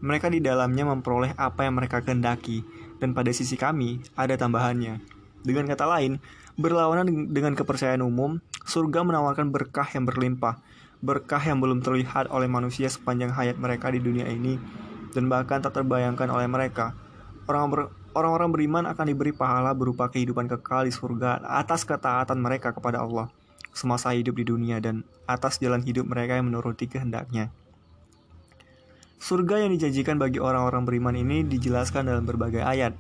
mereka 0.01 0.27
di 0.29 0.43
dalamnya 0.43 0.85
memperoleh 0.89 1.33
apa 1.37 1.65
yang 1.65 1.77
mereka 1.79 2.05
kehendaki, 2.05 2.61
dan 3.01 3.17
pada 3.17 3.33
sisi 3.33 3.55
kami 3.57 4.03
ada 4.13 4.35
tambahannya. 4.37 5.01
Dengan 5.41 5.65
kata 5.71 5.87
lain, 5.87 6.19
berlawanan 6.59 7.31
dengan 7.31 7.55
kepercayaan 7.55 8.03
umum, 8.03 8.43
surga 8.67 9.07
menawarkan 9.07 9.55
berkah 9.55 9.87
yang 9.95 10.03
berlimpah, 10.03 10.59
berkah 10.99 11.39
yang 11.39 11.63
belum 11.63 11.79
terlihat 11.79 12.27
oleh 12.31 12.51
manusia 12.51 12.91
sepanjang 12.91 13.31
hayat 13.31 13.55
mereka 13.55 13.91
di 13.91 14.03
dunia 14.03 14.27
ini, 14.27 14.59
dan 15.15 15.31
bahkan 15.31 15.63
tak 15.63 15.79
terbayangkan 15.79 16.27
oleh 16.27 16.47
mereka. 16.47 16.93
Orang 17.49 17.73
ber, 17.73 17.89
orang-orang 18.13 18.49
beriman 18.53 18.83
akan 18.85 19.05
diberi 19.09 19.33
pahala 19.33 19.73
berupa 19.73 20.11
kehidupan 20.11 20.45
kekal 20.45 20.85
di 20.85 20.93
surga 20.93 21.41
atas 21.43 21.87
ketaatan 21.87 22.37
mereka 22.37 22.75
kepada 22.75 23.01
Allah 23.01 23.31
semasa 23.73 24.11
hidup 24.11 24.35
di 24.35 24.45
dunia 24.45 24.81
dan 24.81 25.05
atas 25.29 25.61
jalan 25.61 25.79
hidup 25.85 26.09
mereka 26.09 26.35
yang 26.35 26.49
menuruti 26.49 26.89
kehendaknya. 26.89 27.53
Surga 29.19 29.67
yang 29.67 29.71
dijanjikan 29.75 30.15
bagi 30.15 30.39
orang-orang 30.39 30.87
beriman 30.87 31.15
ini 31.15 31.43
dijelaskan 31.43 32.07
dalam 32.07 32.23
berbagai 32.23 32.63
ayat. 32.63 32.95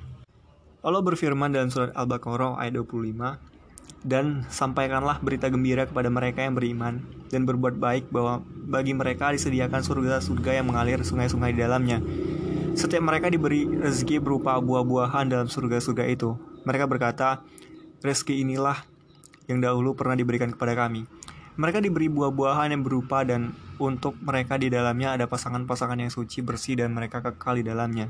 Allah 0.79 1.03
berfirman 1.03 1.51
dalam 1.51 1.71
surat 1.71 1.91
Al-Baqarah 1.95 2.59
ayat 2.59 2.75
25, 2.75 3.39
dan 4.03 4.47
sampaikanlah 4.47 5.19
berita 5.19 5.51
gembira 5.51 5.83
kepada 5.83 6.07
mereka 6.07 6.43
yang 6.43 6.55
beriman 6.55 7.03
dan 7.27 7.43
berbuat 7.43 7.75
baik 7.75 8.07
bahwa 8.09 8.39
bagi 8.47 8.95
mereka 8.95 9.35
disediakan 9.35 9.83
surga-surga 9.83 10.61
yang 10.61 10.71
mengalir 10.71 11.03
sungai-sungai 11.03 11.51
di 11.51 11.59
dalamnya. 11.59 11.99
Setiap 12.79 13.03
mereka 13.03 13.27
diberi 13.27 13.67
rezeki 13.67 14.23
berupa 14.23 14.55
buah-buahan 14.61 15.27
dalam 15.27 15.47
surga-surga 15.51 16.07
itu. 16.07 16.39
Mereka 16.63 16.87
berkata, 16.87 17.43
rezeki 17.99 18.47
inilah 18.47 18.87
yang 19.51 19.59
dahulu 19.59 19.97
pernah 19.97 20.15
diberikan 20.15 20.53
kepada 20.53 20.77
kami. 20.77 21.03
Mereka 21.59 21.83
diberi 21.83 22.07
buah-buahan 22.07 22.71
yang 22.71 22.87
berupa 22.87 23.27
dan 23.27 23.51
untuk 23.83 24.15
mereka 24.23 24.55
di 24.55 24.71
dalamnya 24.71 25.19
ada 25.19 25.27
pasangan-pasangan 25.27 25.99
yang 25.99 26.07
suci, 26.07 26.39
bersih, 26.39 26.79
dan 26.79 26.95
mereka 26.95 27.19
kekal 27.19 27.59
di 27.59 27.67
dalamnya. 27.67 28.07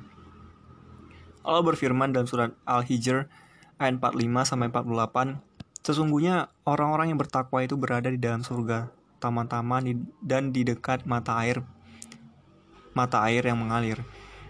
Allah 1.42 1.66
berfirman 1.66 2.14
dalam 2.14 2.30
surat 2.30 2.54
Al-Hijr 2.70 3.26
ayat 3.82 3.98
45 3.98 4.50
sampai 4.54 4.68
48, 4.70 5.49
Sesungguhnya 5.90 6.54
orang-orang 6.70 7.10
yang 7.10 7.18
bertakwa 7.18 7.66
itu 7.66 7.74
berada 7.74 8.14
di 8.14 8.22
dalam 8.22 8.46
surga, 8.46 8.94
taman-taman 9.18 10.06
dan 10.22 10.54
di 10.54 10.62
dekat 10.62 11.10
mata 11.10 11.34
air 11.42 11.66
mata 12.94 13.26
air 13.26 13.42
yang 13.42 13.58
mengalir. 13.58 14.02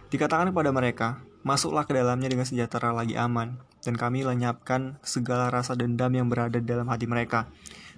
Dikatakan 0.10 0.50
kepada 0.52 0.74
mereka, 0.74 1.08
masuklah 1.48 1.88
ke 1.88 1.96
dalamnya 1.96 2.28
dengan 2.28 2.48
sejahtera 2.48 2.92
lagi 2.92 3.14
aman, 3.14 3.62
dan 3.86 3.94
kami 3.94 4.26
lenyapkan 4.26 4.98
segala 5.06 5.54
rasa 5.54 5.78
dendam 5.78 6.10
yang 6.12 6.28
berada 6.28 6.58
dalam 6.60 6.90
hati 6.90 7.06
mereka 7.06 7.48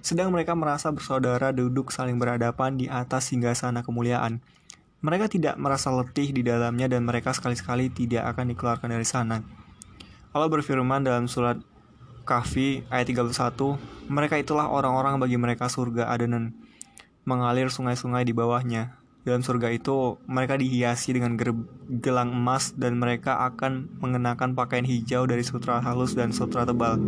sedang 0.02 0.34
mereka 0.34 0.58
merasa 0.58 0.90
bersaudara 0.90 1.54
duduk 1.54 1.94
saling 1.94 2.18
berhadapan 2.18 2.74
di 2.74 2.90
atas 2.90 3.30
hingga 3.30 3.54
sana 3.54 3.86
kemuliaan. 3.86 4.42
Mereka 4.98 5.30
tidak 5.30 5.54
merasa 5.62 5.94
letih 5.94 6.34
di 6.34 6.42
dalamnya 6.42 6.90
dan 6.90 7.06
mereka 7.06 7.30
sekali-sekali 7.30 7.86
tidak 7.86 8.34
akan 8.34 8.50
dikeluarkan 8.50 8.90
dari 8.90 9.06
sana. 9.06 9.46
Allah 10.34 10.50
berfirman 10.50 11.06
dalam 11.06 11.30
surat 11.30 11.58
Kahfi 12.22 12.86
ayat 12.88 13.10
31, 13.10 13.76
mereka 14.06 14.38
itulah 14.38 14.70
orang-orang 14.70 15.18
bagi 15.18 15.34
mereka 15.34 15.66
surga 15.66 16.10
Adenan, 16.10 16.54
mengalir 17.26 17.68
sungai-sungai 17.68 18.22
di 18.22 18.30
bawahnya. 18.30 18.98
Dalam 19.22 19.46
surga 19.46 19.70
itu, 19.70 20.18
mereka 20.26 20.58
dihiasi 20.58 21.14
dengan 21.14 21.38
gelang 22.02 22.34
emas 22.34 22.74
dan 22.74 22.98
mereka 22.98 23.38
akan 23.46 23.86
mengenakan 24.02 24.58
pakaian 24.58 24.82
hijau 24.82 25.30
dari 25.30 25.46
sutra 25.46 25.78
halus 25.78 26.18
dan 26.18 26.34
sutra 26.34 26.66
tebal. 26.66 26.98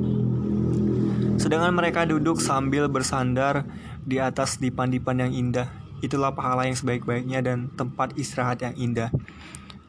Sedangkan 1.34 1.74
mereka 1.74 2.06
duduk 2.06 2.38
sambil 2.38 2.86
bersandar 2.86 3.66
di 4.06 4.22
atas 4.22 4.62
dipan-dipan 4.62 5.26
yang 5.26 5.32
indah. 5.34 5.66
Itulah 5.98 6.30
pahala 6.30 6.70
yang 6.70 6.78
sebaik-baiknya 6.78 7.42
dan 7.42 7.70
tempat 7.74 8.14
istirahat 8.14 8.62
yang 8.62 8.74
indah. 8.78 9.10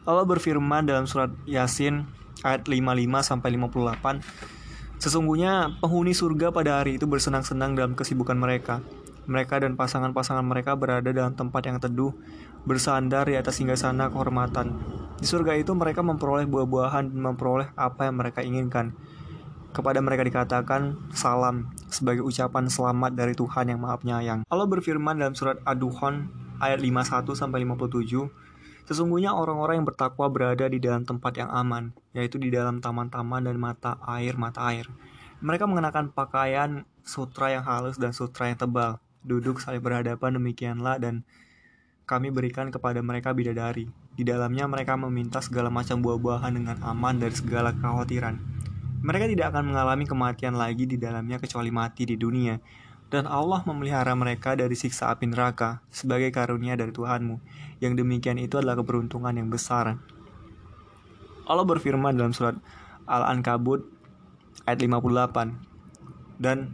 Allah 0.06 0.26
berfirman 0.26 0.86
dalam 0.90 1.06
surat 1.06 1.30
Yasin 1.46 2.10
ayat 2.42 2.66
55 2.66 3.22
sampai 3.22 3.50
58, 3.58 4.65
Sesungguhnya 5.06 5.70
penghuni 5.86 6.18
surga 6.18 6.50
pada 6.50 6.82
hari 6.82 6.98
itu 6.98 7.06
bersenang-senang 7.06 7.78
dalam 7.78 7.94
kesibukan 7.94 8.34
mereka. 8.34 8.82
Mereka 9.30 9.62
dan 9.62 9.78
pasangan-pasangan 9.78 10.42
mereka 10.42 10.74
berada 10.74 11.14
dalam 11.14 11.38
tempat 11.38 11.62
yang 11.70 11.78
teduh, 11.78 12.10
bersandar 12.66 13.30
di 13.30 13.38
atas 13.38 13.62
hingga 13.62 13.78
sana 13.78 14.10
kehormatan. 14.10 14.74
Di 15.22 15.30
surga 15.30 15.62
itu 15.62 15.78
mereka 15.78 16.02
memperoleh 16.02 16.50
buah-buahan 16.50 17.14
dan 17.14 17.22
memperoleh 17.22 17.70
apa 17.78 18.10
yang 18.10 18.18
mereka 18.18 18.42
inginkan. 18.42 18.98
Kepada 19.78 20.02
mereka 20.02 20.26
dikatakan 20.26 20.98
salam 21.14 21.70
sebagai 21.86 22.26
ucapan 22.26 22.66
selamat 22.66 23.14
dari 23.14 23.38
Tuhan 23.38 23.70
yang 23.70 23.86
Maha 23.86 24.02
Penyayang. 24.02 24.42
Allah 24.50 24.66
berfirman 24.66 25.22
dalam 25.22 25.38
surat 25.38 25.62
Ad-Duhan 25.70 26.34
ayat 26.58 26.82
51 26.82 27.30
sampai 27.38 27.62
57, 27.62 28.26
Sesungguhnya 28.86 29.34
orang-orang 29.34 29.82
yang 29.82 29.88
bertakwa 29.90 30.30
berada 30.30 30.70
di 30.70 30.78
dalam 30.78 31.06
tempat 31.06 31.42
yang 31.42 31.50
aman, 31.50 31.90
yaitu 32.14 32.38
di 32.38 32.54
dalam 32.54 32.82
taman-taman 32.82 33.42
dan 33.42 33.58
mata 33.58 33.98
air-mata 34.06 34.62
air. 34.70 34.86
Mereka 35.42 35.66
mengenakan 35.66 36.14
pakaian 36.14 36.86
sutra 37.02 37.50
yang 37.50 37.66
halus 37.66 37.98
dan 37.98 38.14
sutra 38.14 38.50
yang 38.50 38.62
tebal, 38.62 39.02
duduk 39.26 39.58
saling 39.58 39.82
berhadapan 39.82 40.38
demikianlah 40.38 41.02
dan 41.02 41.26
kami 42.06 42.30
berikan 42.30 42.70
kepada 42.70 43.02
mereka 43.02 43.34
bidadari. 43.34 43.90
Di 44.14 44.22
dalamnya 44.22 44.70
mereka 44.70 44.94
meminta 44.96 45.42
segala 45.42 45.74
macam 45.74 46.00
buah-buahan 46.06 46.54
dengan 46.54 46.78
aman 46.86 47.18
dari 47.18 47.34
segala 47.34 47.74
kekhawatiran. 47.74 48.38
Mereka 49.02 49.26
tidak 49.34 49.54
akan 49.54 49.74
mengalami 49.74 50.06
kematian 50.06 50.54
lagi 50.54 50.86
di 50.86 51.02
dalamnya 51.02 51.42
kecuali 51.42 51.74
mati 51.74 52.06
di 52.06 52.18
dunia. 52.18 52.58
Dan 53.14 53.30
Allah 53.30 53.62
memelihara 53.64 54.12
mereka 54.18 54.58
dari 54.58 54.74
siksa 54.74 55.14
api 55.14 55.30
neraka 55.30 55.82
sebagai 55.94 56.34
karunia 56.34 56.74
dari 56.74 56.90
Tuhanmu. 56.90 57.38
Yang 57.80 58.02
demikian 58.02 58.42
itu 58.42 58.58
adalah 58.58 58.80
keberuntungan 58.82 59.34
yang 59.36 59.48
besar. 59.48 60.02
Allah 61.46 61.66
berfirman 61.66 62.18
dalam 62.18 62.34
surat 62.34 62.58
Al-Ankabut 63.06 63.86
ayat 64.66 64.82
58. 64.82 66.42
Dan 66.42 66.74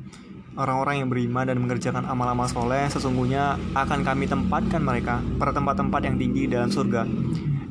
Orang-orang 0.51 0.99
yang 0.99 1.07
beriman 1.07 1.47
dan 1.47 1.63
mengerjakan 1.63 2.03
amal-amal 2.03 2.43
soleh 2.43 2.83
sesungguhnya 2.91 3.55
akan 3.71 4.03
kami 4.03 4.27
tempatkan 4.27 4.83
mereka 4.83 5.23
pada 5.39 5.55
tempat-tempat 5.55 6.03
yang 6.03 6.19
tinggi 6.19 6.43
dalam 6.51 6.67
surga 6.67 7.07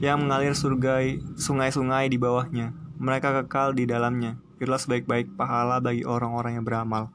yang 0.01 0.25
mengalir 0.25 0.57
surgai 0.57 1.20
sungai-sungai 1.37 2.09
di 2.09 2.16
bawahnya. 2.16 2.73
Mereka 2.96 3.44
kekal 3.44 3.77
di 3.77 3.85
dalamnya. 3.85 4.40
Itulah 4.57 4.81
sebaik-baik 4.81 5.37
pahala 5.37 5.85
bagi 5.85 6.09
orang-orang 6.09 6.57
yang 6.57 6.64
beramal. 6.64 7.12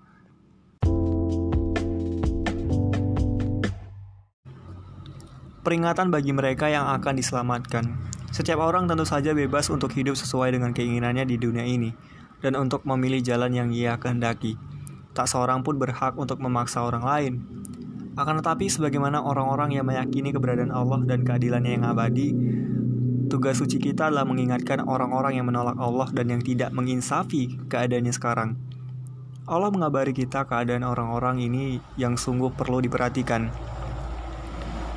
Peringatan 5.65 6.13
bagi 6.13 6.29
mereka 6.29 6.69
yang 6.69 6.85
akan 6.93 7.17
diselamatkan. 7.17 7.97
Setiap 8.29 8.61
orang 8.61 8.85
tentu 8.85 9.01
saja 9.01 9.33
bebas 9.33 9.73
untuk 9.73 9.89
hidup 9.97 10.13
sesuai 10.13 10.53
dengan 10.53 10.77
keinginannya 10.77 11.25
di 11.25 11.41
dunia 11.41 11.65
ini 11.65 11.89
dan 12.37 12.53
untuk 12.53 12.85
memilih 12.85 13.25
jalan 13.25 13.49
yang 13.49 13.73
ia 13.73 13.97
kehendaki. 13.97 14.61
Tak 15.17 15.25
seorang 15.25 15.65
pun 15.65 15.81
berhak 15.81 16.13
untuk 16.21 16.37
memaksa 16.37 16.85
orang 16.85 17.01
lain. 17.01 17.33
Akan 18.13 18.37
tetapi 18.37 18.69
sebagaimana 18.69 19.25
orang-orang 19.25 19.73
yang 19.73 19.89
meyakini 19.89 20.29
keberadaan 20.29 20.69
Allah 20.69 21.01
dan 21.01 21.25
keadilannya 21.25 21.81
yang 21.81 21.85
abadi, 21.89 22.29
tugas 23.25 23.57
suci 23.57 23.81
kita 23.81 24.13
adalah 24.13 24.29
mengingatkan 24.29 24.85
orang-orang 24.85 25.41
yang 25.41 25.49
menolak 25.49 25.81
Allah 25.81 26.13
dan 26.13 26.29
yang 26.29 26.45
tidak 26.45 26.69
menginsafi 26.77 27.57
keadaannya 27.73 28.13
sekarang. 28.13 28.53
Allah 29.49 29.73
mengabari 29.73 30.13
kita 30.13 30.45
keadaan 30.45 30.85
orang-orang 30.85 31.41
ini 31.41 31.81
yang 31.97 32.21
sungguh 32.21 32.53
perlu 32.53 32.85
diperhatikan. 32.85 33.49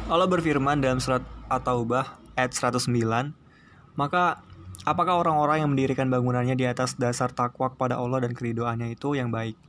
Allah 0.09 0.25
berfirman 0.25 0.81
dalam 0.81 1.05
surat 1.05 1.21
At-Taubah 1.53 2.16
ayat 2.33 2.57
109, 2.57 2.88
maka 3.92 4.40
apakah 4.88 5.21
orang-orang 5.21 5.61
yang 5.61 5.71
mendirikan 5.77 6.09
bangunannya 6.09 6.57
di 6.57 6.64
atas 6.64 6.97
dasar 6.97 7.29
takwa 7.29 7.68
kepada 7.68 8.01
Allah 8.01 8.25
dan 8.25 8.33
keridoannya 8.33 8.97
itu 8.97 9.12
yang 9.21 9.29
baik? 9.29 9.61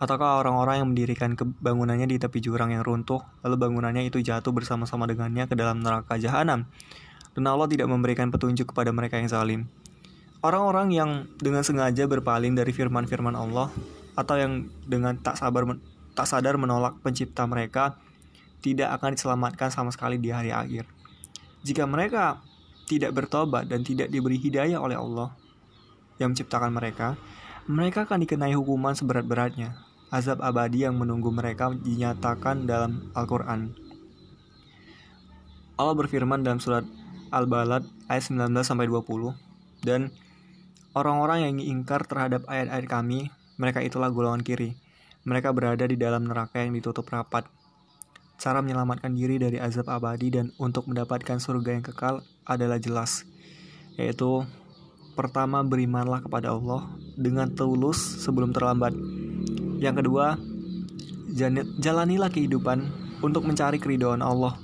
Ataukah 0.00 0.40
orang-orang 0.40 0.80
yang 0.80 0.88
mendirikan 0.88 1.36
bangunannya 1.36 2.08
di 2.08 2.16
tepi 2.16 2.40
jurang 2.40 2.72
yang 2.72 2.80
runtuh, 2.80 3.20
lalu 3.44 3.60
bangunannya 3.60 4.08
itu 4.08 4.24
jatuh 4.24 4.56
bersama-sama 4.56 5.04
dengannya 5.04 5.44
ke 5.44 5.52
dalam 5.52 5.84
neraka 5.84 6.16
jahanam? 6.16 6.64
Dan 7.36 7.44
Allah 7.44 7.68
tidak 7.68 7.92
memberikan 7.92 8.32
petunjuk 8.32 8.72
kepada 8.72 8.88
mereka 8.88 9.20
yang 9.20 9.28
zalim. 9.28 9.68
Orang-orang 10.40 10.96
yang 10.96 11.10
dengan 11.36 11.60
sengaja 11.60 12.08
berpaling 12.08 12.56
dari 12.56 12.72
firman-firman 12.72 13.36
Allah, 13.36 13.68
atau 14.16 14.40
yang 14.40 14.64
dengan 14.88 15.20
tak 15.20 15.36
sabar 15.36 15.76
tak 16.16 16.24
sadar 16.24 16.56
menolak 16.56 16.96
pencipta 17.04 17.44
mereka, 17.44 18.00
tidak 18.64 18.96
akan 18.96 19.12
diselamatkan 19.12 19.68
sama 19.68 19.92
sekali 19.92 20.16
di 20.16 20.32
hari 20.32 20.48
akhir. 20.48 20.88
Jika 21.60 21.84
mereka 21.84 22.40
tidak 22.88 23.12
bertobat 23.12 23.68
dan 23.68 23.84
tidak 23.84 24.08
diberi 24.08 24.40
hidayah 24.40 24.80
oleh 24.80 24.96
Allah 24.96 25.36
yang 26.16 26.32
menciptakan 26.32 26.72
mereka, 26.72 27.20
mereka 27.68 28.08
akan 28.08 28.24
dikenai 28.24 28.56
hukuman 28.56 28.96
seberat-beratnya. 28.96 29.76
Azab 30.08 30.40
abadi 30.40 30.88
yang 30.88 30.96
menunggu 30.96 31.28
mereka 31.28 31.76
dinyatakan 31.76 32.64
dalam 32.64 33.12
Al-Quran. 33.12 33.76
Allah 35.74 35.96
berfirman 35.98 36.40
dalam 36.40 36.62
surat 36.62 36.86
Al-Balad 37.34 37.82
ayat 38.06 38.30
19 38.30 38.54
20 38.54 39.82
dan 39.82 40.14
orang-orang 40.94 41.50
yang 41.50 41.58
ingkar 41.58 42.06
terhadap 42.06 42.46
ayat-ayat 42.46 42.86
kami, 42.86 43.34
mereka 43.58 43.82
itulah 43.82 44.08
golongan 44.14 44.46
kiri. 44.46 44.78
Mereka 45.26 45.50
berada 45.50 45.82
di 45.82 45.98
dalam 45.98 46.30
neraka 46.30 46.62
yang 46.62 46.76
ditutup 46.78 47.10
rapat 47.10 47.48
Cara 48.36 48.60
menyelamatkan 48.60 49.14
diri 49.14 49.40
dari 49.40 49.56
azab 49.56 49.88
abadi 49.88 50.28
dan 50.34 50.52
untuk 50.60 50.90
mendapatkan 50.90 51.40
surga 51.40 51.80
yang 51.80 51.84
kekal 51.86 52.20
adalah 52.44 52.76
jelas, 52.76 53.24
yaitu 53.96 54.44
pertama 55.16 55.62
berimanlah 55.62 56.20
kepada 56.20 56.52
Allah 56.52 56.84
dengan 57.14 57.48
tulus 57.54 57.96
sebelum 58.20 58.52
terlambat. 58.52 58.92
Yang 59.80 60.04
kedua, 60.04 60.36
jalanilah 61.80 62.28
kehidupan 62.28 62.90
untuk 63.22 63.46
mencari 63.48 63.78
keridhaan 63.80 64.20
Allah. 64.20 64.58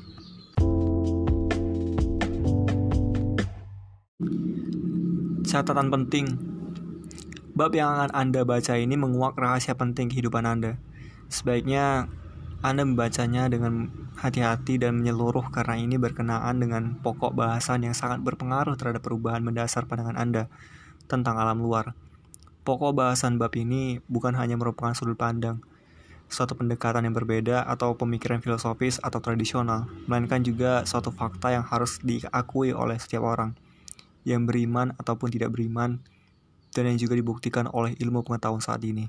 Catatan 5.50 5.90
penting 5.90 6.26
Bab 7.50 7.74
yang 7.74 7.90
akan 7.98 8.14
Anda 8.14 8.46
baca 8.46 8.78
ini 8.78 8.94
menguak 8.94 9.34
rahasia 9.34 9.74
penting 9.74 10.06
kehidupan 10.08 10.46
Anda. 10.46 10.78
Sebaiknya 11.26 12.06
anda 12.60 12.84
membacanya 12.84 13.48
dengan 13.48 13.88
hati-hati 14.20 14.76
dan 14.76 15.00
menyeluruh 15.00 15.48
karena 15.48 15.80
ini 15.80 15.96
berkenaan 15.96 16.60
dengan 16.60 16.92
pokok 17.00 17.32
bahasan 17.32 17.88
yang 17.88 17.96
sangat 17.96 18.20
berpengaruh 18.20 18.76
terhadap 18.76 19.00
perubahan 19.00 19.40
mendasar 19.40 19.88
pandangan 19.88 20.20
Anda 20.20 20.44
tentang 21.08 21.40
alam 21.40 21.64
luar. 21.64 21.96
Pokok 22.60 22.92
bahasan 22.92 23.40
bab 23.40 23.56
ini 23.56 24.04
bukan 24.12 24.36
hanya 24.36 24.60
merupakan 24.60 24.92
sudut 24.92 25.16
pandang, 25.16 25.64
suatu 26.28 26.52
pendekatan 26.52 27.08
yang 27.08 27.16
berbeda 27.16 27.64
atau 27.64 27.96
pemikiran 27.96 28.44
filosofis 28.44 29.00
atau 29.00 29.24
tradisional, 29.24 29.88
melainkan 30.04 30.44
juga 30.44 30.84
suatu 30.84 31.08
fakta 31.08 31.56
yang 31.56 31.64
harus 31.64 31.96
diakui 32.04 32.76
oleh 32.76 33.00
setiap 33.00 33.24
orang 33.24 33.56
yang 34.28 34.44
beriman 34.44 34.92
ataupun 35.00 35.32
tidak 35.32 35.56
beriman 35.56 35.96
dan 36.76 36.92
yang 36.92 37.00
juga 37.00 37.16
dibuktikan 37.16 37.72
oleh 37.72 37.96
ilmu 37.96 38.20
pengetahuan 38.20 38.60
saat 38.60 38.84
ini. 38.84 39.08